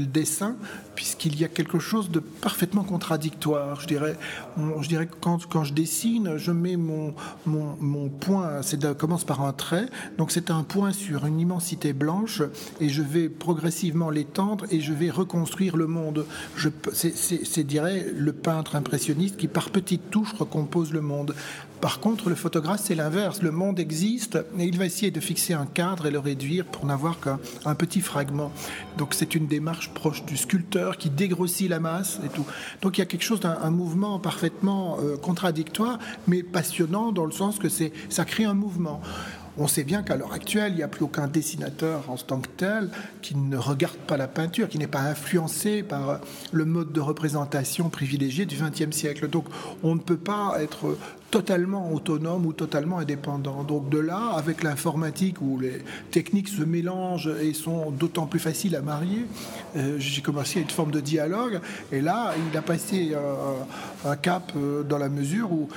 dessin, 0.06 0.56
puisqu'il 0.94 1.38
y 1.38 1.44
a 1.44 1.48
quelque 1.48 1.78
chose 1.78 2.10
de 2.10 2.20
parfaitement 2.20 2.84
contradictoire. 2.84 3.80
Je 3.80 3.86
dirais, 3.86 4.16
je 4.56 4.88
dirais 4.88 5.08
quand 5.20 5.35
quand, 5.36 5.46
quand 5.46 5.64
je 5.64 5.72
dessine, 5.74 6.36
je 6.36 6.52
mets 6.52 6.76
mon, 6.76 7.14
mon, 7.46 8.08
point, 8.08 8.62
c'est 8.62 8.96
commence 8.96 9.24
par 9.24 9.42
un 9.42 9.52
trait, 9.52 9.86
donc 10.18 10.30
c'est 10.30 10.50
un 10.50 10.62
point 10.62 10.92
sur 10.92 11.26
une 11.26 11.40
immensité 11.40 11.92
blanche, 11.92 12.42
et 12.80 12.88
je 12.88 13.02
vais 13.02 13.28
progressivement 13.28 14.10
l'étendre 14.10 14.64
et 14.70 14.80
je 14.80 14.92
vais 14.92 15.10
reconstruire 15.10 15.76
le 15.76 15.86
monde. 15.86 16.26
C'est, 16.92 17.64
dirais, 17.64 18.06
le 18.14 18.32
peintre 18.32 18.76
impressionniste 18.76 19.36
qui, 19.36 19.48
par 19.48 19.70
petites 19.70 20.10
touches, 20.10 20.32
recompose 20.34 20.92
le 20.92 21.00
monde. 21.00 21.34
Par 21.86 22.00
contre, 22.00 22.30
le 22.30 22.34
photographe, 22.34 22.80
c'est 22.82 22.96
l'inverse. 22.96 23.42
Le 23.42 23.52
monde 23.52 23.78
existe 23.78 24.44
et 24.58 24.64
il 24.64 24.76
va 24.76 24.86
essayer 24.86 25.12
de 25.12 25.20
fixer 25.20 25.54
un 25.54 25.66
cadre 25.66 26.06
et 26.06 26.10
le 26.10 26.18
réduire 26.18 26.64
pour 26.64 26.84
n'avoir 26.84 27.20
qu'un 27.20 27.74
petit 27.76 28.00
fragment. 28.00 28.50
Donc 28.98 29.14
c'est 29.14 29.36
une 29.36 29.46
démarche 29.46 29.94
proche 29.94 30.24
du 30.24 30.36
sculpteur 30.36 30.96
qui 30.96 31.10
dégrossit 31.10 31.70
la 31.70 31.78
masse 31.78 32.18
et 32.24 32.28
tout. 32.28 32.44
Donc 32.82 32.98
il 32.98 33.02
y 33.02 33.04
a 33.04 33.06
quelque 33.06 33.22
chose 33.22 33.38
d'un 33.38 33.70
mouvement 33.70 34.18
parfaitement 34.18 34.98
euh, 34.98 35.16
contradictoire, 35.16 36.00
mais 36.26 36.42
passionnant 36.42 37.12
dans 37.12 37.24
le 37.24 37.30
sens 37.30 37.60
que 37.60 37.68
c'est 37.68 37.92
ça 38.08 38.24
crée 38.24 38.46
un 38.46 38.54
mouvement. 38.54 39.00
On 39.58 39.68
sait 39.68 39.84
bien 39.84 40.02
qu'à 40.02 40.16
l'heure 40.16 40.34
actuelle, 40.34 40.72
il 40.72 40.76
n'y 40.76 40.82
a 40.82 40.88
plus 40.88 41.04
aucun 41.04 41.28
dessinateur 41.28 42.10
en 42.10 42.16
tant 42.16 42.40
que 42.40 42.48
tel 42.58 42.90
qui 43.22 43.34
ne 43.36 43.56
regarde 43.56 43.96
pas 43.96 44.18
la 44.18 44.28
peinture, 44.28 44.68
qui 44.68 44.78
n'est 44.78 44.86
pas 44.86 45.00
influencé 45.00 45.82
par 45.82 46.20
le 46.52 46.64
mode 46.66 46.92
de 46.92 47.00
représentation 47.00 47.88
privilégié 47.88 48.44
du 48.44 48.56
XXe 48.56 48.94
siècle. 48.94 49.30
Donc 49.30 49.46
on 49.82 49.94
ne 49.94 50.00
peut 50.00 50.18
pas 50.18 50.56
être 50.60 50.98
totalement 51.30 51.92
autonome 51.92 52.46
ou 52.46 52.52
totalement 52.52 52.98
indépendant. 52.98 53.64
Donc 53.64 53.88
de 53.88 53.98
là, 53.98 54.32
avec 54.36 54.62
l'informatique 54.62 55.40
où 55.40 55.58
les 55.58 55.82
techniques 56.10 56.48
se 56.48 56.62
mélangent 56.62 57.30
et 57.42 57.52
sont 57.52 57.90
d'autant 57.90 58.26
plus 58.26 58.40
faciles 58.40 58.76
à 58.76 58.82
marier, 58.82 59.26
euh, 59.76 59.96
j'ai 59.98 60.22
commencé 60.22 60.58
à 60.58 60.62
une 60.62 60.70
forme 60.70 60.90
de 60.90 61.00
dialogue. 61.00 61.60
Et 61.92 62.00
là, 62.00 62.34
il 62.50 62.56
a 62.56 62.62
passé 62.62 63.10
euh, 63.12 63.34
un 64.04 64.16
cap 64.16 64.52
euh, 64.56 64.82
dans 64.82 64.98
la 64.98 65.08
mesure 65.08 65.52
où 65.52 65.68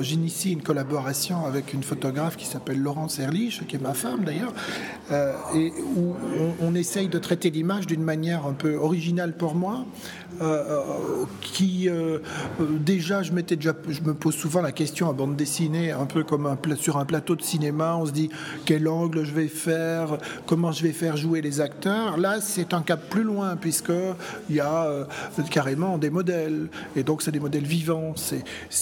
j'initie 0.00 0.52
une 0.52 0.62
collaboration 0.62 1.44
avec 1.44 1.74
une 1.74 1.82
photographe 1.82 2.36
qui 2.36 2.46
s'appelle 2.46 2.80
Laurence 2.80 3.18
Erlich, 3.18 3.66
qui 3.66 3.76
est 3.76 3.82
ma 3.82 3.94
femme 3.94 4.24
d'ailleurs, 4.24 4.52
et 5.54 5.72
où 5.96 6.14
on, 6.60 6.66
on, 6.66 6.74
essaye 6.74 7.08
de 7.08 7.18
traiter 7.18 7.50
l'image 7.50 7.86
d'une 7.86 8.02
manière 8.02 8.46
un 8.46 8.52
peu 8.52 8.76
originale 8.76 9.36
pour 9.36 9.54
moi, 9.54 9.84
qui 11.40 11.88
déjà, 12.80 13.22
je 13.22 13.32
m'étais 13.32 13.56
déjà, 13.56 13.74
je 13.88 14.00
me 14.02 14.14
pose 14.14 14.34
souvent 14.34 14.62
la 14.62 14.72
question 14.78 15.10
à 15.10 15.12
bande 15.12 15.34
dessinée, 15.34 15.90
un 15.90 16.06
peu 16.06 16.22
comme 16.22 16.56
sur 16.76 16.98
un 16.98 17.04
plateau 17.04 17.34
de 17.34 17.42
cinéma, 17.42 17.96
on 17.96 18.06
se 18.06 18.12
dit 18.12 18.30
quel 18.64 18.86
angle 18.86 19.24
je 19.24 19.34
vais 19.34 19.48
faire, 19.48 20.18
comment 20.46 20.70
je 20.70 20.84
vais 20.84 20.92
faire 20.92 21.16
jouer 21.16 21.40
les 21.40 21.60
acteurs. 21.60 22.16
Là, 22.16 22.40
c'est 22.40 22.72
un 22.72 22.82
cap 22.82 23.10
plus 23.10 23.24
loin, 23.24 23.56
puisqu'il 23.56 24.54
y 24.54 24.60
a 24.60 24.84
euh, 24.84 25.04
carrément 25.50 25.98
des 25.98 26.10
modèles, 26.10 26.68
et 26.94 27.02
donc 27.02 27.22
c'est 27.22 27.32
des 27.32 27.40
modèles 27.40 27.64
vivants. 27.64 28.14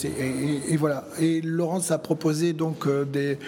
Et, 0.04 0.76
voilà. 0.76 1.06
Et 1.18 1.40
Laurence 1.40 1.90
a 1.90 1.96
proposé 1.96 2.52
donc 2.52 2.86
euh, 2.86 3.06
des, 3.06 3.38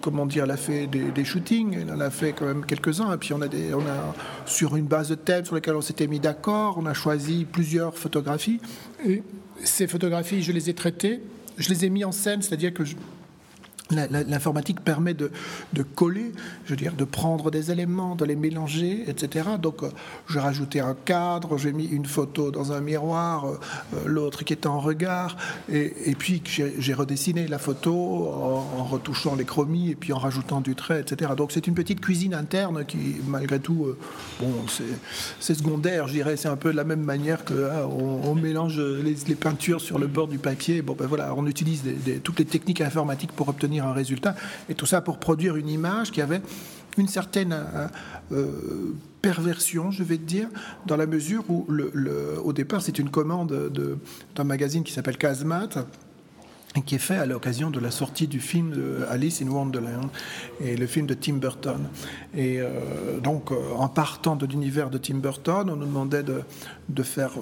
comment 0.00 0.26
dire, 0.26 0.44
elle 0.44 0.52
a 0.52 0.56
fait 0.56 0.86
des, 0.86 1.24
shootings, 1.24 1.76
elle 1.80 1.92
en 1.92 1.98
a 1.98 2.10
fait 2.10 2.34
quand 2.34 2.46
même 2.46 2.64
quelques-uns, 2.64 3.12
et 3.12 3.16
puis 3.16 3.34
on 3.34 3.42
a, 3.42 3.48
des, 3.48 3.74
on 3.74 3.80
a 3.80 4.14
sur 4.46 4.76
une 4.76 4.86
base 4.86 5.08
de 5.08 5.16
thèmes 5.16 5.44
sur 5.44 5.56
lesquels 5.56 5.74
on 5.74 5.80
s'était 5.80 6.06
mis 6.06 6.20
d'accord, 6.20 6.76
on 6.78 6.86
a 6.86 6.94
choisi 6.94 7.46
plusieurs 7.50 7.98
photographies, 7.98 8.60
et 9.04 9.24
ces 9.64 9.88
photographies, 9.88 10.40
je 10.44 10.52
les 10.52 10.70
ai 10.70 10.74
traitées 10.74 11.20
je 11.60 11.68
les 11.68 11.84
ai 11.84 11.90
mis 11.90 12.04
en 12.04 12.12
scène, 12.12 12.42
c'est-à-dire 12.42 12.72
que 12.72 12.84
L'informatique 13.90 14.80
permet 14.80 15.14
de, 15.14 15.30
coller, 15.94 16.32
je 16.64 16.70
veux 16.70 16.76
dire, 16.76 16.94
de 16.94 17.04
prendre 17.04 17.50
des 17.50 17.70
éléments, 17.70 18.14
de 18.14 18.24
les 18.24 18.36
mélanger, 18.36 19.04
etc. 19.08 19.50
Donc, 19.60 19.82
euh, 19.82 19.90
j'ai 20.28 20.38
rajouté 20.38 20.80
un 20.80 20.94
cadre, 20.94 21.58
j'ai 21.58 21.72
mis 21.72 21.86
une 21.86 22.06
photo 22.06 22.50
dans 22.50 22.72
un 22.72 22.80
miroir, 22.80 23.46
euh, 23.46 23.56
l'autre 24.06 24.44
qui 24.44 24.52
est 24.52 24.66
en 24.66 24.78
regard, 24.78 25.36
et, 25.68 26.14
puis 26.18 26.42
j'ai 26.46 26.94
redessiné 26.94 27.48
la 27.48 27.58
photo 27.58 27.92
en, 27.92 28.84
retouchant 28.84 29.34
les 29.34 29.44
chromies 29.44 29.90
et 29.90 29.94
puis 29.94 30.12
en 30.12 30.18
rajoutant 30.18 30.60
du 30.60 30.74
trait, 30.74 31.00
etc. 31.00 31.32
Donc, 31.36 31.52
c'est 31.52 31.66
une 31.66 31.74
petite 31.74 32.00
cuisine 32.00 32.34
interne 32.34 32.84
qui, 32.84 33.16
malgré 33.26 33.60
tout, 33.60 33.86
euh, 33.86 34.46
c'est 35.38 35.54
secondaire, 35.54 36.08
je 36.08 36.14
dirais, 36.14 36.36
c'est 36.36 36.48
un 36.48 36.56
peu 36.56 36.72
de 36.72 36.76
la 36.76 36.84
même 36.84 37.02
manière 37.02 37.44
que 37.44 37.70
hein, 37.70 37.88
on, 37.88 38.34
mélange 38.34 38.80
les, 38.80 39.34
peintures 39.34 39.80
sur 39.80 39.98
le 39.98 40.06
bord 40.06 40.28
du 40.28 40.38
papier. 40.38 40.82
Bon, 40.82 40.94
ben 40.98 41.06
voilà, 41.06 41.34
on 41.36 41.46
utilise 41.46 41.82
toutes 42.22 42.38
les 42.38 42.44
techniques 42.44 42.80
informatiques 42.80 43.32
pour 43.32 43.48
obtenir 43.48 43.79
un 43.86 43.92
résultat. 43.92 44.34
Et 44.68 44.74
tout 44.74 44.86
ça 44.86 45.00
pour 45.00 45.18
produire 45.18 45.56
une 45.56 45.68
image 45.68 46.10
qui 46.10 46.20
avait 46.20 46.42
une 46.96 47.08
certaine 47.08 47.52
euh, 47.52 47.88
euh, 48.32 48.94
perversion, 49.22 49.90
je 49.90 50.02
vais 50.02 50.16
te 50.16 50.22
dire, 50.22 50.48
dans 50.86 50.96
la 50.96 51.06
mesure 51.06 51.44
où, 51.48 51.66
le, 51.68 52.40
au 52.42 52.52
départ, 52.52 52.82
c'est 52.82 52.98
une 52.98 53.10
commande 53.10 53.70
d'un 54.34 54.44
magazine 54.44 54.82
qui 54.82 54.92
s'appelle 54.92 55.16
Kazmat 55.16 55.68
et 56.76 56.82
qui 56.82 56.94
est 56.94 56.98
fait 56.98 57.16
à 57.16 57.26
l'occasion 57.26 57.70
de 57.70 57.80
la 57.80 57.90
sortie 57.90 58.28
du 58.28 58.38
film 58.38 58.72
Alice 59.08 59.42
in 59.42 59.48
Wonderland 59.48 60.08
et 60.60 60.76
le 60.76 60.86
film 60.86 61.06
de 61.06 61.14
Tim 61.14 61.34
Burton. 61.34 61.88
Et 62.34 62.60
euh, 62.60 63.18
donc, 63.20 63.50
en 63.76 63.88
partant 63.88 64.36
de 64.36 64.46
l'univers 64.46 64.88
de 64.88 64.98
Tim 64.98 65.16
Burton, 65.16 65.68
on 65.68 65.76
nous 65.76 65.86
demandait 65.86 66.22
de, 66.22 66.42
de 66.88 67.02
faire 67.02 67.32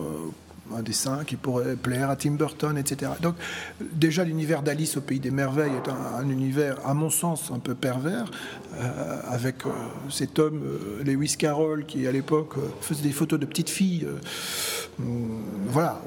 un 0.77 0.83
dessin 0.83 1.25
qui 1.25 1.37
pourrait 1.37 1.77
plaire 1.77 2.11
à 2.11 2.17
Tim 2.17 2.33
Burton, 2.33 2.77
etc. 2.77 3.13
Donc 3.21 3.35
déjà 3.93 4.25
l'univers 4.25 4.63
d'Alice 4.63 4.97
au 4.97 5.01
pays 5.01 5.21
des 5.21 5.31
merveilles 5.31 5.73
est 5.73 5.89
un, 5.89 6.29
univers, 6.29 6.79
à 6.87 6.95
mon 6.95 7.11
sens, 7.11 7.51
un 7.55 7.59
peu 7.59 7.75
pervers, 7.75 8.31
euh, 8.81 9.21
avec 9.29 9.67
euh, 9.67 9.71
cet 10.11 10.39
homme, 10.39 10.63
euh, 10.65 11.05
Lewis 11.05 11.37
Carroll, 11.39 11.85
qui 11.85 12.07
à 12.07 12.13
l'époque 12.13 12.55
faisait 12.81 13.03
des 13.03 13.13
photos 13.13 13.39
de 13.39 13.47
petites 13.47 13.71
filles. 13.71 14.07
Voilà, 14.99 16.01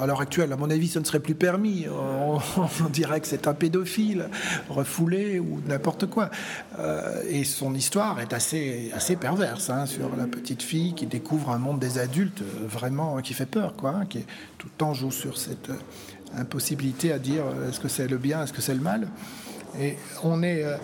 à 0.00 0.06
l'heure 0.06 0.20
actuelle, 0.20 0.52
à 0.52 0.56
mon 0.56 0.70
avis, 0.70 0.88
ce 0.88 0.98
ne 0.98 1.04
serait 1.04 1.20
plus 1.20 1.34
permis. 1.34 1.86
On, 1.88 2.88
dirait 2.90 3.20
que 3.20 3.26
c'est 3.26 3.46
un 3.46 3.54
pédophile, 3.54 4.28
refoulé 4.70 5.38
ou 5.38 5.60
n'importe 5.66 6.06
quoi. 6.06 6.30
et 7.28 7.44
son 7.44 7.74
histoire 7.74 8.20
est 8.20 8.32
assez, 8.32 8.90
assez 8.94 9.16
perverse, 9.16 9.70
hein, 9.70 9.86
sur 9.86 10.16
la 10.16 10.26
petite 10.26 10.62
fille 10.62 10.94
qui 10.94 11.06
découvre 11.06 11.50
un 11.50 11.58
monde 11.58 11.78
des 11.78 11.98
adultes 11.98 12.42
vraiment 12.42 13.20
qui 13.20 13.34
fait 13.34 13.46
peur, 13.46 13.74
quoi. 13.76 13.90
Hein, 13.90 14.06
qui 14.06 14.24
tout 14.58 14.66
le 14.66 14.76
temps 14.76 14.94
joue 14.94 15.10
sur 15.10 15.38
cette 15.38 15.70
euh, 15.70 15.76
impossibilité 16.36 17.12
à 17.12 17.18
dire 17.18 17.44
euh, 17.46 17.68
est-ce 17.68 17.80
que 17.80 17.88
c'est 17.88 18.08
le 18.08 18.18
bien, 18.18 18.42
est-ce 18.42 18.52
que 18.52 18.62
c'est 18.62 18.74
le 18.74 18.80
mal. 18.80 19.08
Et 19.80 19.96
on 20.24 20.42
est 20.42 20.64
euh, 20.64 20.76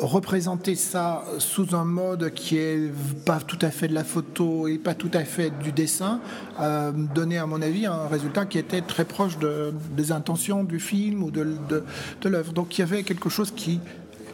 représenté 0.00 0.74
ça 0.74 1.24
sous 1.38 1.74
un 1.74 1.84
mode 1.84 2.32
qui 2.34 2.56
est 2.58 2.92
pas 3.24 3.38
tout 3.38 3.58
à 3.62 3.70
fait 3.70 3.88
de 3.88 3.94
la 3.94 4.04
photo 4.04 4.68
et 4.68 4.78
pas 4.78 4.94
tout 4.94 5.10
à 5.14 5.24
fait 5.24 5.50
du 5.62 5.72
dessin, 5.72 6.20
euh, 6.60 6.92
donné 6.92 7.38
à 7.38 7.46
mon 7.46 7.62
avis 7.62 7.86
un 7.86 8.06
résultat 8.06 8.46
qui 8.46 8.58
était 8.58 8.82
très 8.82 9.04
proche 9.04 9.38
de, 9.38 9.72
des 9.96 10.12
intentions 10.12 10.64
du 10.64 10.80
film 10.80 11.22
ou 11.22 11.30
de, 11.30 11.46
de, 11.68 12.28
l'œuvre. 12.28 12.52
Donc 12.52 12.76
il 12.76 12.80
y 12.80 12.84
avait 12.84 13.02
quelque 13.02 13.28
chose 13.28 13.50
qui 13.50 13.80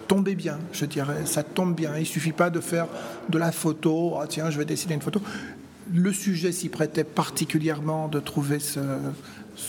tombait 0.08 0.34
bien, 0.34 0.58
je 0.72 0.84
dirais. 0.84 1.24
Ça 1.26 1.42
tombe 1.42 1.74
bien. 1.74 1.96
Il 1.98 2.06
suffit 2.06 2.32
pas 2.32 2.50
de 2.50 2.60
faire 2.60 2.86
de 3.28 3.38
la 3.38 3.52
photo. 3.52 4.16
Ah, 4.20 4.26
tiens, 4.28 4.50
je 4.50 4.58
vais 4.58 4.64
dessiner 4.64 4.94
une 4.94 5.02
photo 5.02 5.20
le 5.92 6.12
sujet 6.12 6.52
s'y 6.52 6.68
prêtait 6.68 7.04
particulièrement 7.04 8.08
de 8.08 8.20
trouver 8.20 8.58
ce, 8.58 8.80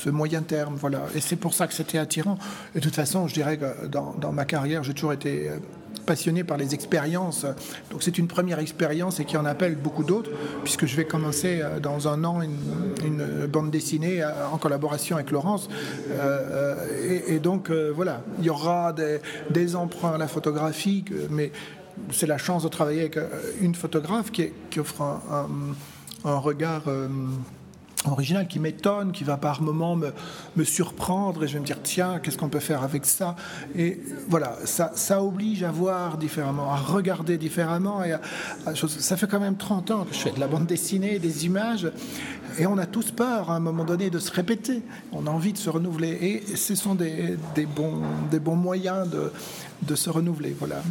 moyen 0.10 0.42
terme. 0.42 0.76
Voilà. 0.76 1.04
Et 1.16 1.22
c'est 1.22 1.36
pour 1.36 1.54
ça 1.54 1.68
que 1.68 1.74
c'était 1.74 1.98
attirant. 1.98 2.38
Et 2.76 2.80
de 2.80 2.84
toute 2.84 2.96
façon, 2.96 3.28
je 3.28 3.34
dirais 3.34 3.58
que 3.58 3.88
dans, 3.88 4.32
ma 4.32 4.46
carrière, 4.46 4.84
j'ai 4.84 4.94
toujours 4.94 5.14
été 5.14 5.50
euh, 5.50 5.58
passionné 6.06 6.44
par 6.44 6.58
les 6.58 6.74
expériences. 6.74 7.46
Donc 7.92 8.04
c'est 8.04 8.18
une 8.18 8.28
première 8.28 8.60
expérience 8.60 9.20
et 9.20 9.26
qui 9.26 9.38
en 9.38 9.46
appelle 9.46 9.76
beaucoup 9.76 10.04
d'autres, 10.04 10.32
puisque 10.64 10.86
je 10.86 10.96
vais 10.96 11.06
commencer 11.06 11.62
euh, 11.62 11.80
dans 11.80 12.08
un 12.08 12.24
an 12.24 12.42
une, 12.42 13.48
bande 13.48 13.72
dessinée 13.72 14.22
euh, 14.22 14.30
en 14.52 14.58
collaboration 14.58 15.16
avec 15.16 15.32
Laurence. 15.32 15.70
et, 17.28 17.40
donc 17.40 17.70
voilà, 17.72 18.22
il 18.40 18.46
y 18.46 18.50
aura 18.50 18.94
des, 19.50 19.76
emprunts 19.76 20.14
à 20.14 20.18
la 20.18 20.28
photographie, 20.28 21.04
mais 21.30 21.52
c'est 22.12 22.28
la 22.28 22.38
chance 22.38 22.64
de 22.64 22.68
travailler 22.68 23.02
avec 23.02 23.20
une 23.62 23.76
photographe 23.76 24.32
qui, 24.32 24.52
offre 24.80 25.02
un 26.26 26.38
regard 26.38 26.84
euh, 26.88 27.08
original 28.12 28.48
qui 28.48 28.60
m'étonne, 28.60 29.12
qui 29.12 29.24
va 29.24 29.38
par 29.38 29.62
moments 29.62 29.96
me, 29.96 30.14
me, 30.56 30.64
surprendre 30.64 31.44
et 31.44 31.48
je 31.48 31.54
vais 31.54 31.60
me 31.60 31.66
dire 31.66 31.78
tiens, 31.84 32.20
qu'est-ce 32.20 32.38
qu'on 32.38 32.50
peut 32.50 32.60
faire 32.60 32.84
avec 32.84 33.06
ça? 33.06 33.36
Et 33.76 34.02
voilà, 34.28 34.58
ça, 34.66 34.92
ça, 34.96 35.24
oblige 35.24 35.64
à 35.64 35.72
voir 35.72 36.18
différemment, 36.18 36.72
à 36.72 36.78
regarder 36.78 37.38
différemment. 37.38 38.04
Et 38.04 38.16
ça 38.76 39.18
fait 39.18 39.28
quand 39.28 39.40
même 39.40 39.58
30 39.58 39.92
ans 39.92 40.04
que 40.06 40.14
je 40.14 40.20
fais 40.20 40.32
de 40.32 40.40
la 40.40 40.48
bande 40.48 40.66
dessinée, 40.66 41.20
des 41.20 41.46
images, 41.46 41.90
et 42.58 42.66
on 42.66 42.78
a 42.78 42.86
tous 42.86 43.12
peur 43.12 43.50
à 43.50 43.56
un 43.56 43.60
moment 43.60 43.84
donné 43.84 44.10
de 44.10 44.20
se 44.20 44.32
répéter. 44.32 44.82
On 45.12 45.28
a 45.28 45.30
envie 45.30 45.54
de 45.54 45.58
se 45.58 45.70
renouveler 45.70 46.10
et 46.10 46.56
ce 46.56 46.76
sont 46.76 46.96
des, 46.96 47.38
bons, 47.76 48.56
moyens 48.56 49.08
de, 49.10 49.96
se 49.96 50.10
renouveler. 50.10 50.56
Voilà. 50.58 50.82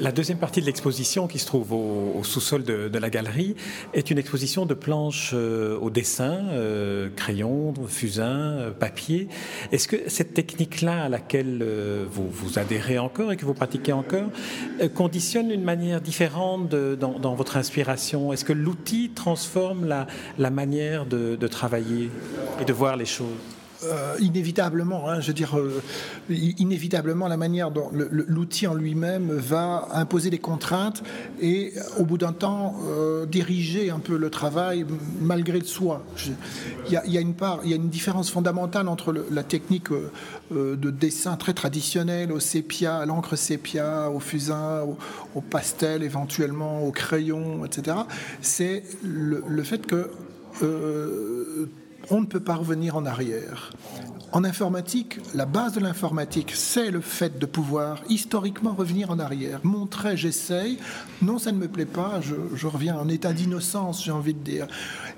La 0.00 0.10
deuxième 0.10 0.38
partie 0.38 0.60
de 0.60 0.66
l'exposition 0.66 1.28
qui 1.28 1.38
se 1.38 1.46
trouve 1.46 1.72
au, 1.72 2.22
sous-sol 2.24 2.64
de, 2.64 2.98
la 2.98 3.10
galerie 3.10 3.54
est 3.94 4.10
une 4.10 4.18
exposition 4.18 4.66
de 4.66 4.74
planches 4.74 5.32
euh, 5.34 5.78
au 5.78 5.90
dessin, 5.90 6.40
euh, 6.50 7.08
crayon, 7.14 7.74
fusain, 7.88 8.24
euh, 8.24 8.70
papier. 8.70 9.28
Est-ce 9.70 9.88
que 9.88 9.96
cette 10.08 10.34
technique-là 10.34 11.04
à 11.04 11.08
laquelle 11.08 11.64
vous, 12.10 12.28
vous 12.30 12.58
adhérez 12.58 12.98
encore 12.98 13.32
et 13.32 13.36
que 13.36 13.44
vous 13.44 13.54
pratiquez 13.54 13.92
encore 13.92 14.30
conditionne 14.94 15.50
une 15.50 15.64
manière 15.64 16.00
différente 16.00 16.68
dans, 16.68 17.34
votre 17.34 17.56
inspiration? 17.56 18.32
Est-ce 18.32 18.44
que 18.44 18.52
l'outil 18.52 19.10
transforme 19.10 19.86
la, 19.86 20.50
manière 20.50 20.91
de, 21.06 21.46
travailler 21.46 22.10
et 22.60 22.64
de 22.64 22.72
voir 22.72 22.96
les 22.96 23.06
choses? 23.06 23.28
Euh, 23.84 24.14
inévitablement, 24.20 25.08
hein, 25.08 25.20
je 25.20 25.28
veux 25.28 25.32
dire, 25.32 25.58
euh, 25.58 25.82
inévitablement, 26.30 27.26
la 27.26 27.36
manière 27.36 27.72
dont 27.72 27.90
l'outil 27.92 28.68
en 28.68 28.74
lui-même 28.74 29.32
va 29.32 29.88
imposer 29.92 30.30
des 30.30 30.38
contraintes 30.38 31.02
et, 31.40 31.72
au 31.98 32.04
bout 32.04 32.16
d'un 32.16 32.32
temps, 32.32 32.76
euh, 32.86 33.26
diriger 33.26 33.90
un 33.90 33.98
peu 33.98 34.16
le 34.16 34.30
travail 34.30 34.86
malgré 35.20 35.62
soi. 35.64 36.04
Il 36.88 36.92
y, 36.92 37.18
a 37.18 37.20
une 37.20 37.34
part, 37.34 37.60
il 37.64 37.70
y 37.70 37.72
a 37.72 37.76
une 37.76 37.88
différence 37.88 38.30
fondamentale 38.30 38.86
entre 38.88 39.12
la 39.30 39.42
technique 39.42 39.88
de 40.50 40.90
dessin 40.90 41.36
très 41.36 41.54
traditionnelle, 41.54 42.30
au 42.30 42.40
sépia, 42.40 42.98
à 42.98 43.06
l'encre 43.06 43.36
sépia, 43.36 44.10
au 44.10 44.20
fusain, 44.20 44.82
au, 45.34 45.40
pastel 45.40 46.02
éventuellement, 46.02 46.82
au 46.86 46.92
crayon, 46.92 47.64
etc. 47.64 47.96
C'est 48.42 48.84
le, 49.02 49.42
le, 49.46 49.62
fait 49.62 49.86
que 49.86 50.10
呃 50.60 51.68
on 52.10 52.20
ne 52.20 52.26
peut 52.26 52.40
pas 52.40 52.54
revenir 52.54 52.96
en 52.96 53.06
arrière. 53.06 53.72
En 54.34 54.44
informatique, 54.44 55.18
la 55.34 55.44
base 55.44 55.74
de 55.74 55.80
l'informatique, 55.80 56.52
c'est 56.54 56.90
le 56.90 57.02
fait 57.02 57.38
de 57.38 57.44
pouvoir 57.44 58.00
historiquement 58.08 58.72
revenir 58.72 59.10
en 59.10 59.18
arrière, 59.18 59.60
montrer, 59.62 60.16
j'essaye, 60.16 60.78
non, 61.20 61.38
ça 61.38 61.52
ne 61.52 61.58
me 61.58 61.68
plaît 61.68 61.84
pas, 61.84 62.22
je, 62.22 62.66
reviens 62.66 62.96
en 62.96 63.10
état 63.10 63.34
d'innocence, 63.34 64.02
j'ai 64.02 64.10
envie 64.10 64.32
de 64.32 64.42
dire. 64.42 64.68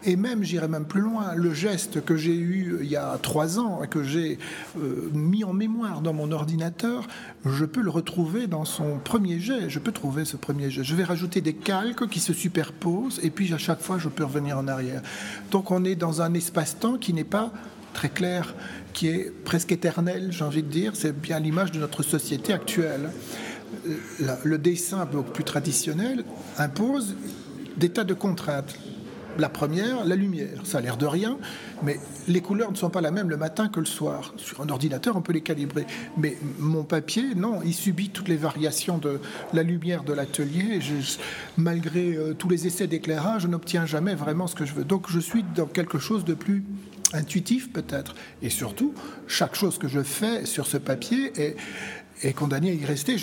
Et 0.02 0.16
même, 0.16 0.42
j'irai 0.42 0.66
même 0.66 0.84
plus 0.84 1.00
loin, 1.00 1.34
le 1.36 1.54
geste 1.54 2.04
que 2.04 2.16
j'ai 2.16 2.34
eu 2.34 2.78
il 2.82 2.88
y 2.88 2.96
a 2.96 3.16
trois 3.22 3.60
ans 3.60 3.82
que 3.88 4.02
j'ai 4.02 4.38
euh, 4.78 5.08
mis 5.12 5.44
en 5.44 5.52
mémoire 5.52 6.00
dans 6.00 6.12
mon 6.12 6.32
ordinateur, 6.32 7.06
je 7.44 7.64
peux 7.64 7.82
le 7.82 7.90
retrouver 7.90 8.48
dans 8.48 8.64
son 8.64 8.98
premier 8.98 9.38
jet, 9.38 9.70
je 9.70 9.78
peux 9.78 9.92
trouver 9.92 10.24
ce 10.24 10.36
premier 10.36 10.70
jet. 10.70 10.82
Je 10.82 10.96
vais 10.96 11.04
rajouter 11.04 11.40
des 11.40 11.54
calques 11.54 12.08
qui 12.08 12.18
se 12.18 12.32
superposent 12.32 13.20
et 13.22 13.30
puis 13.30 13.52
à 13.54 13.58
chaque 13.58 13.80
fois, 13.80 13.98
je 13.98 14.08
peux 14.08 14.24
revenir 14.24 14.58
en 14.58 14.66
arrière. 14.66 15.02
Donc 15.52 15.70
on 15.70 15.84
est 15.84 15.94
dans 15.94 16.20
un 16.20 16.34
qui 17.00 17.12
n'est 17.12 17.24
pas 17.24 17.52
très 17.92 18.08
clair, 18.08 18.54
qui 18.92 19.08
est 19.08 19.32
presque 19.44 19.72
éternel, 19.72 20.28
j'ai 20.30 20.44
envie 20.44 20.62
de 20.62 20.68
dire. 20.68 20.92
C'est 20.94 21.18
bien 21.18 21.40
l'image 21.40 21.72
de 21.72 21.78
notre 21.78 22.02
société 22.02 22.52
actuelle. 22.52 23.10
Le 24.44 24.58
dessin 24.58 25.04
beaucoup 25.06 25.32
plus 25.32 25.44
traditionnel 25.44 26.24
impose 26.58 27.16
des 27.76 27.88
tas 27.88 28.04
de 28.04 28.14
contraintes. 28.14 28.74
La 29.38 29.48
première, 29.48 30.04
la 30.04 30.14
lumière. 30.14 30.60
Ça 30.64 30.78
a 30.78 30.80
l'air 30.80 30.96
de 30.96 31.06
rien, 31.06 31.38
mais 31.82 31.98
les 32.28 32.40
couleurs 32.40 32.70
ne 32.70 32.76
sont 32.76 32.90
pas 32.90 33.00
la 33.00 33.10
même 33.10 33.30
le 33.30 33.36
matin 33.36 33.68
que 33.68 33.80
le 33.80 33.86
soir. 33.86 34.32
Sur 34.36 34.60
un 34.60 34.68
ordinateur, 34.68 35.16
on 35.16 35.22
peut 35.22 35.32
les 35.32 35.40
calibrer. 35.40 35.86
Mais 36.16 36.36
mon 36.58 36.84
papier, 36.84 37.34
non, 37.34 37.60
il 37.64 37.74
subit 37.74 38.10
toutes 38.10 38.28
les 38.28 38.36
variations 38.36 38.98
de 38.98 39.20
la 39.52 39.62
lumière 39.62 40.04
de 40.04 40.12
l'atelier. 40.12 40.78
Malgré 41.56 42.14
euh, 42.14 42.34
tous 42.34 42.48
les 42.48 42.66
essais 42.66 42.86
d'éclairage, 42.86 43.42
je 43.42 43.48
n'obtiens 43.48 43.86
jamais 43.86 44.14
vraiment 44.14 44.46
ce 44.46 44.54
que 44.54 44.64
je 44.64 44.74
veux. 44.74 44.84
Donc 44.84 45.10
je 45.10 45.18
suis 45.18 45.44
dans 45.54 45.66
quelque 45.66 45.98
chose 45.98 46.24
de 46.24 46.34
plus 46.34 46.64
intuitif 47.12 47.72
peut-être. 47.72 48.14
Et 48.42 48.50
surtout, 48.50 48.94
chaque 49.26 49.54
chose 49.54 49.78
que 49.78 49.88
je 49.88 50.02
fais 50.02 50.44
sur 50.46 50.66
ce 50.66 50.76
papier 50.76 51.32
est, 51.40 51.56
est 52.22 52.32
condamné 52.32 52.70
à 52.70 52.74
y 52.74 52.84
rester. 52.84 53.16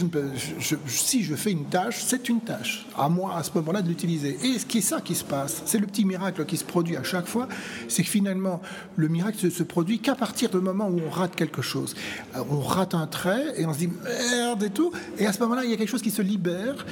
Si 0.87 1.23
je 1.23 1.35
fais 1.35 1.51
une 1.51 1.65
tâche, 1.65 2.03
c'est 2.05 2.29
une 2.29 2.41
tâche. 2.41 2.85
À 2.97 3.09
moi, 3.09 3.35
à 3.35 3.43
ce 3.43 3.51
moment-là, 3.55 3.81
de 3.81 3.89
l'utiliser. 3.89 4.37
Et 4.43 4.59
ce 4.59 4.65
qui 4.65 4.79
est 4.79 4.81
ça 4.81 5.01
qui 5.01 5.15
se 5.15 5.23
passe, 5.23 5.63
c'est 5.65 5.79
le 5.79 5.87
petit 5.87 6.05
miracle 6.05 6.45
qui 6.45 6.57
se 6.57 6.63
produit 6.63 6.97
à 6.97 7.03
chaque 7.03 7.27
fois, 7.27 7.47
c'est 7.87 8.03
que 8.03 8.09
finalement, 8.09 8.61
le 8.95 9.07
miracle 9.07 9.45
ne 9.45 9.49
se 9.49 9.63
produit 9.63 9.99
qu'à 9.99 10.15
partir 10.15 10.49
du 10.49 10.57
moment 10.57 10.87
où 10.87 10.99
on 10.99 11.09
rate 11.09 11.35
quelque 11.35 11.61
chose. 11.61 11.95
Euh, 12.35 12.43
on 12.49 12.59
rate 12.59 12.93
un 12.93 13.07
trait 13.07 13.53
et 13.57 13.65
on 13.65 13.73
se 13.73 13.79
dit 13.79 13.89
merde 14.03 14.63
et 14.63 14.69
tout. 14.69 14.91
Et 15.17 15.25
à 15.25 15.33
ce 15.33 15.39
moment-là, 15.39 15.63
il 15.63 15.71
y 15.71 15.73
a 15.73 15.77
quelque 15.77 15.89
chose 15.89 16.01
qui 16.01 16.11
se 16.11 16.21
libère 16.21 16.85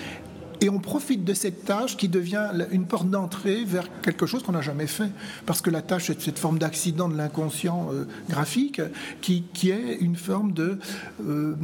et 0.61 0.69
on 0.69 0.79
profite 0.79 1.23
de 1.23 1.33
cette 1.33 1.63
tâche 1.63 1.95
qui 1.95 2.09
devient 2.09 2.49
une 2.71 2.85
porte 2.85 3.09
d'entrée 3.09 3.63
vers 3.63 3.87
quelque 4.01 4.25
chose 4.25 4.43
qu'on 4.43 4.51
n'a 4.51 4.61
jamais 4.61 4.87
fait. 4.87 5.09
Parce 5.45 5.61
que 5.61 5.69
la 5.69 5.81
tâche, 5.81 6.07
c'est 6.07 6.21
cette 6.21 6.39
forme 6.39 6.59
d'accident 6.59 7.07
de 7.07 7.15
l'inconscient 7.15 7.89
euh, 7.93 8.05
graphique 8.29 8.81
qui, 9.21 9.45
est 9.69 9.97
une 10.01 10.15
forme 10.15 10.51
de, 10.51 10.77
euh, 11.25 11.55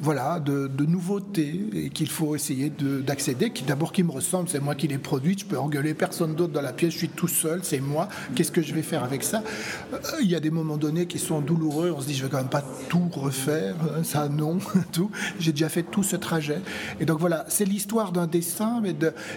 voilà, 0.00 0.40
de, 0.40 0.68
nouveauté 0.84 1.60
et 1.74 1.90
qu'il 1.90 2.08
faut 2.08 2.34
essayer 2.34 2.70
d'accéder. 2.70 3.50
Qui 3.50 3.62
D'abord, 3.62 3.92
qui 3.92 4.02
me 4.02 4.10
ressemble, 4.10 4.48
c'est 4.48 4.60
moi 4.60 4.74
qui 4.74 4.88
l'ai 4.88 4.98
produite. 4.98 5.40
Je 5.40 5.44
peux 5.44 5.58
engueuler 5.58 5.94
personne 5.94 6.34
d'autre 6.34 6.52
dans 6.52 6.60
la 6.60 6.72
pièce. 6.72 6.92
Je 6.92 6.98
suis 6.98 7.08
tout 7.08 7.28
seul, 7.28 7.60
c'est 7.62 7.80
moi. 7.80 8.08
Qu'est-ce 8.34 8.50
que 8.50 8.62
je 8.62 8.74
vais 8.74 8.82
faire 8.82 9.04
avec 9.04 9.22
ça? 9.22 9.44
Euh, 9.92 9.98
Il 10.22 10.30
y 10.30 10.34
a 10.34 10.40
des 10.40 10.50
moments 10.50 10.76
donnés 10.76 11.06
qui 11.06 11.20
sont 11.20 11.40
douloureux. 11.40 11.94
On 11.96 12.00
se 12.00 12.06
dit, 12.08 12.14
je 12.14 12.24
vais 12.24 12.30
quand 12.30 12.38
même 12.38 12.48
pas 12.48 12.64
tout 12.88 13.08
refaire. 13.12 13.76
Ça, 14.02 14.28
non, 14.28 14.58
tout. 14.92 15.10
J'ai 15.38 15.52
déjà 15.52 15.68
fait 15.68 15.84
tout 15.84 16.02
ce 16.02 16.16
trajet. 16.16 16.60
Et 16.98 17.04
donc 17.04 17.20
voilà, 17.20 17.44
c'est 17.48 17.64
l'histoire 17.64 17.91
d'un 18.12 18.26
dessin, 18.26 18.80
mais 18.82 18.94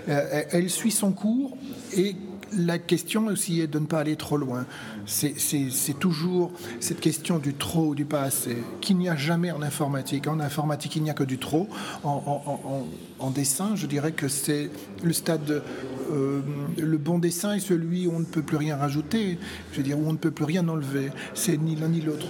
euh, 0.08 0.44
elle 0.52 0.70
suit 0.70 0.92
son 0.92 1.12
cours 1.12 1.58
et 1.96 2.16
la 2.58 2.78
question 2.78 3.28
aussi 3.28 3.60
est 3.60 3.68
de 3.68 3.80
ne 3.80 3.86
pas 3.86 4.00
aller 4.00 4.16
trop 4.16 4.38
loin. 4.38 4.66
C'est 5.06 6.00
toujours 6.00 6.52
cette 6.80 7.00
question 7.00 7.38
du 7.38 7.54
trop 7.54 7.88
ou 7.88 7.96
du 7.96 8.06
pas 8.06 8.22
assez, 8.22 8.58
qu'il 8.82 8.98
n'y 8.98 9.10
a 9.10 9.16
jamais 9.16 9.52
en 9.52 9.62
informatique. 9.62 10.28
En 10.28 10.40
informatique, 10.40 10.96
il 10.96 11.04
n'y 11.04 11.10
a 11.10 11.14
que 11.14 11.24
du 11.24 11.38
trop. 11.38 11.68
En, 12.04 13.32
dessin, 13.32 13.76
je 13.76 13.88
dirais 13.88 14.14
que 14.14 14.28
c'est 14.28 14.70
le 15.04 15.12
stade. 15.12 15.64
Euh, 16.12 16.42
le 16.78 16.98
bon 16.98 17.20
dessin 17.20 17.56
est 17.56 17.60
celui 17.60 18.08
où 18.08 18.14
on 18.16 18.20
ne 18.20 18.26
peut 18.26 18.44
plus 18.44 18.58
rien 18.58 18.78
rajouter, 18.78 19.38
je 19.72 19.78
veux 19.78 19.84
dire, 19.84 20.00
où 20.00 20.08
on 20.08 20.14
ne 20.14 20.18
peut 20.18 20.32
plus 20.32 20.46
rien 20.46 20.68
enlever. 20.70 21.12
C'est 21.34 21.58
ni 21.58 21.76
l'un 21.76 21.90
ni 21.90 22.02
l'autre. 22.02 22.28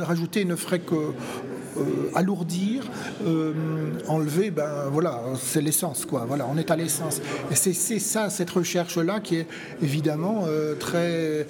Rajouter 0.00 0.44
ne 0.44 0.56
ferait 0.56 0.80
que 0.80 1.12
euh, 1.76 2.10
alourdir, 2.14 2.84
euh, 3.26 3.52
enlever, 4.06 4.50
ben 4.52 4.88
voilà, 4.92 5.22
c'est 5.36 5.60
l'essence, 5.60 6.06
quoi. 6.06 6.24
Voilà, 6.26 6.46
on 6.48 6.56
est 6.56 6.70
à 6.70 6.76
l'essence. 6.76 7.20
Et 7.50 7.56
c'est 7.56 7.98
ça, 7.98 8.30
cette 8.30 8.50
recherche-là, 8.50 9.18
qui 9.18 9.36
est 9.36 9.46
évidemment 9.82 10.44
euh, 10.46 10.76
très, 10.76 11.46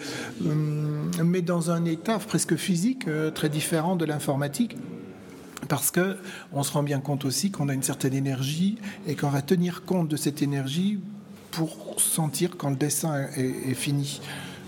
mais 1.22 1.42
dans 1.42 1.70
un 1.70 1.84
état 1.84 2.18
presque 2.18 2.56
physique 2.56 3.06
très 3.34 3.48
différent 3.48 3.96
de 3.96 4.04
l'informatique 4.04 4.76
parce 5.68 5.90
que 5.90 6.16
on 6.52 6.62
se 6.62 6.72
rend 6.72 6.82
bien 6.82 7.00
compte 7.00 7.24
aussi 7.24 7.50
qu'on 7.50 7.68
a 7.68 7.74
une 7.74 7.82
certaine 7.82 8.14
énergie 8.14 8.76
et 9.06 9.14
qu'on 9.16 9.30
va 9.30 9.42
tenir 9.42 9.84
compte 9.84 10.08
de 10.08 10.16
cette 10.16 10.42
énergie 10.42 10.98
pour 11.50 11.96
sentir 11.98 12.56
quand 12.56 12.70
le 12.70 12.76
dessin 12.76 13.28
est 13.36 13.74
fini 13.74 14.20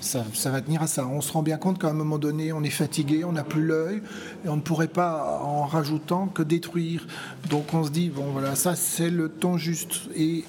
ça, 0.06 0.50
va 0.50 0.60
tenir 0.60 0.82
à 0.82 0.86
ça. 0.86 1.06
On 1.06 1.20
se 1.20 1.32
rend 1.32 1.42
bien 1.42 1.56
compte 1.56 1.78
qu'à 1.78 1.88
un 1.88 1.92
moment 1.92 2.18
donné, 2.18 2.52
on 2.52 2.62
est 2.62 2.70
fatigué, 2.70 3.24
on 3.24 3.32
n'a 3.32 3.44
plus 3.44 3.62
l'œil, 3.62 4.02
et 4.44 4.48
on 4.48 4.56
ne 4.56 4.60
pourrait 4.60 4.88
pas, 4.88 5.40
en 5.42 5.66
rajoutant, 5.66 6.28
que 6.28 6.42
détruire. 6.42 7.06
Donc 7.50 7.74
on 7.74 7.84
se 7.84 7.90
dit, 7.90 8.08
bon 8.08 8.26
voilà, 8.32 8.54
ça 8.54 8.76
c'est 8.76 9.10
le 9.10 9.28
temps 9.28 9.58
juste. 9.58 10.02
Et 10.16 10.44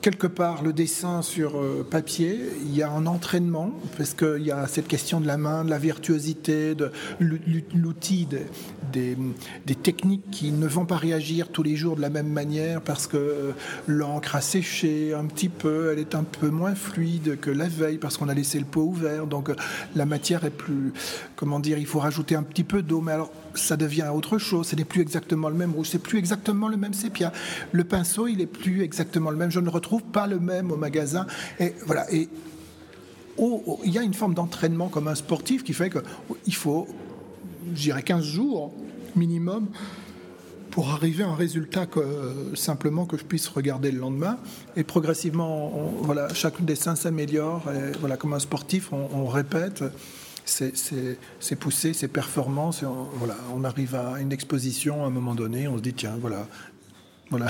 quelque 0.00 0.26
part 0.26 0.62
le 0.62 0.72
dessin 0.72 1.22
sur 1.22 1.58
euh, 1.58 1.86
papier, 1.88 2.38
il 2.62 2.74
y 2.74 2.82
a 2.82 2.90
un 2.90 3.06
entraînement, 3.06 3.72
parce 3.96 4.14
qu'il 4.14 4.42
y 4.42 4.50
a 4.50 4.66
cette 4.66 4.88
question 4.88 5.20
de 5.20 5.26
la 5.26 5.36
main, 5.36 5.64
de 5.64 5.70
la 5.70 5.78
virtuosité, 5.78 6.74
de 6.74 6.90
l'outil, 7.20 8.26
des, 8.92 9.16
techniques 9.82 10.30
qui 10.30 10.50
ne 10.50 10.66
vont 10.66 10.86
pas 10.86 10.96
réagir 10.96 11.48
tous 11.48 11.62
les 11.62 11.76
jours 11.76 11.96
de 11.96 12.00
la 12.00 12.10
même 12.10 12.28
manière, 12.28 12.80
parce 12.80 13.06
que 13.06 13.16
euh, 13.16 13.52
l'encre 13.86 14.36
a 14.36 14.40
séché 14.40 15.14
un 15.14 15.26
petit 15.26 15.48
peu, 15.48 15.92
elle 15.92 15.98
est 15.98 16.14
un 16.14 16.24
peu 16.24 16.48
moins 16.48 16.74
fluide 16.74 17.38
que 17.40 17.50
la 17.50 17.68
veille, 17.68 17.98
parce 17.98 18.16
qu'on 18.16 18.28
a 18.28 18.34
laissé 18.34 18.58
le 18.58 18.64
pot 18.64 18.82
ouvert, 18.82 19.26
donc 19.26 19.50
euh, 19.50 19.56
la 19.96 20.06
matière 20.06 20.44
est 20.44 20.50
plus, 20.50 20.92
comment 21.36 21.60
dire, 21.60 21.78
il 21.78 21.86
faut 21.86 22.00
rajouter 22.00 22.34
un 22.34 22.42
petit 22.42 22.64
peu 22.64 22.82
d'eau, 22.82 23.00
mais 23.00 23.12
alors 23.12 23.30
ça 23.58 23.76
devient 23.76 24.06
autre 24.12 24.38
chose. 24.38 24.68
Ce 24.68 24.76
n'est 24.76 24.84
plus 24.84 25.02
exactement 25.02 25.48
le 25.48 25.54
même 25.54 25.72
rouge, 25.72 25.88
c'est 25.90 26.02
plus 26.02 26.18
exactement 26.18 26.68
le 26.68 26.76
même 26.76 26.94
sépia. 26.94 27.32
Le 27.72 27.84
pinceau, 27.84 28.26
il 28.26 28.40
est 28.40 28.46
plus 28.46 28.82
exactement 28.82 29.30
le 29.30 29.36
même. 29.36 29.50
Je 29.50 29.60
ne 29.60 29.68
retrouve 29.78 30.02
pas 30.02 30.26
le 30.26 30.38
même 30.38 30.70
au 30.70 30.76
magasin. 30.76 31.26
Et 31.58 31.74
voilà. 31.86 32.12
Et 32.12 32.28
il 33.38 33.92
y 33.92 33.98
a 33.98 34.02
une 34.02 34.14
forme 34.14 34.34
d'entraînement 34.34 34.88
comme 34.88 35.08
un 35.08 35.14
sportif 35.14 35.62
qui 35.64 35.72
fait 35.72 35.90
qu'il 35.90 36.54
faut, 36.54 36.86
je 37.74 37.82
dirais, 37.82 38.02
15 38.02 38.24
jours 38.24 38.74
minimum 39.16 39.68
pour 40.70 40.90
arriver 40.90 41.24
à 41.24 41.28
un 41.28 41.34
résultat 41.34 41.86
que 41.86 42.00
simplement 42.54 43.06
que 43.06 43.16
je 43.16 43.24
puisse 43.24 43.48
regarder 43.48 43.90
le 43.90 43.98
lendemain. 43.98 44.38
Et 44.76 44.84
progressivement, 44.84 45.72
voilà, 46.02 46.32
chaque 46.34 46.64
dessin 46.64 46.94
s'améliore. 46.94 47.62
Voilà, 48.00 48.16
comme 48.16 48.34
un 48.34 48.38
sportif, 48.38 48.92
on 48.92 49.26
répète 49.26 49.82
c'est 50.48 51.56
poussé, 51.56 51.92
c'est 51.92 52.08
performance. 52.08 52.82
On, 52.82 53.06
voilà, 53.14 53.36
on 53.54 53.64
arrive 53.64 53.94
à 53.94 54.20
une 54.20 54.32
exposition 54.32 55.04
à 55.04 55.06
un 55.06 55.10
moment 55.10 55.34
donné, 55.34 55.68
on 55.68 55.76
se 55.76 55.82
dit 55.82 55.94
tiens, 55.94 56.16
voilà, 56.20 56.46
voilà. 57.30 57.46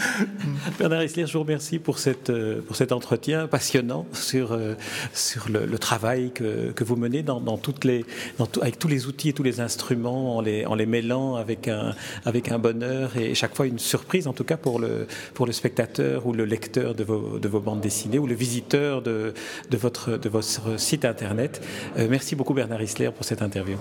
Bernard 0.78 1.02
Isler, 1.02 1.26
je 1.26 1.34
vous 1.34 1.40
remercie 1.40 1.78
pour, 1.78 1.98
cette, 1.98 2.30
euh, 2.30 2.62
pour 2.62 2.74
cet 2.74 2.90
entretien 2.90 3.46
passionnant 3.46 4.06
sur, 4.12 4.52
euh, 4.52 4.74
sur 5.12 5.48
le, 5.50 5.78
travail 5.78 6.30
que, 6.32 6.72
que, 6.72 6.84
vous 6.84 6.96
menez 6.96 7.22
dans, 7.22 7.40
dans 7.40 7.58
toutes 7.58 7.84
les, 7.84 8.06
dans 8.38 8.48
avec 8.62 8.78
tous 8.78 8.88
les 8.88 9.06
outils 9.06 9.28
et 9.28 9.32
tous 9.34 9.42
les 9.42 9.60
instruments, 9.60 10.36
en 10.36 10.40
les, 10.40 10.64
en 10.64 10.74
les 10.74 10.86
mêlant 10.86 11.34
avec 11.34 11.68
un, 11.68 11.94
avec 12.24 12.50
un 12.50 12.58
bonheur 12.58 13.16
et 13.18 13.34
chaque 13.34 13.54
fois 13.54 13.66
une 13.66 13.78
surprise, 13.78 14.26
en 14.26 14.32
tout 14.32 14.44
cas 14.44 14.56
pour 14.56 14.78
le, 14.78 15.06
pour 15.34 15.46
le 15.46 15.52
spectateur 15.52 16.26
ou 16.26 16.32
le 16.32 16.46
lecteur 16.46 16.94
de 16.94 17.04
vos, 17.04 17.38
de 17.38 17.48
vos 17.48 17.60
bandes 17.60 17.80
dessinées 17.80 18.18
ou 18.18 18.26
le 18.26 18.34
visiteur 18.34 19.02
de, 19.02 19.34
de, 19.70 19.76
votre, 19.76 20.16
de 20.16 20.28
votre 20.28 20.80
site 20.80 21.04
internet. 21.04 21.60
Euh, 21.98 22.06
merci 22.08 22.36
beaucoup 22.36 22.54
Bernard 22.54 22.82
Isler 22.82 23.10
pour 23.14 23.24
cette 23.24 23.42
interview. 23.42 23.76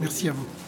Merci 0.00 0.28
à 0.28 0.32
vous. 0.32 0.67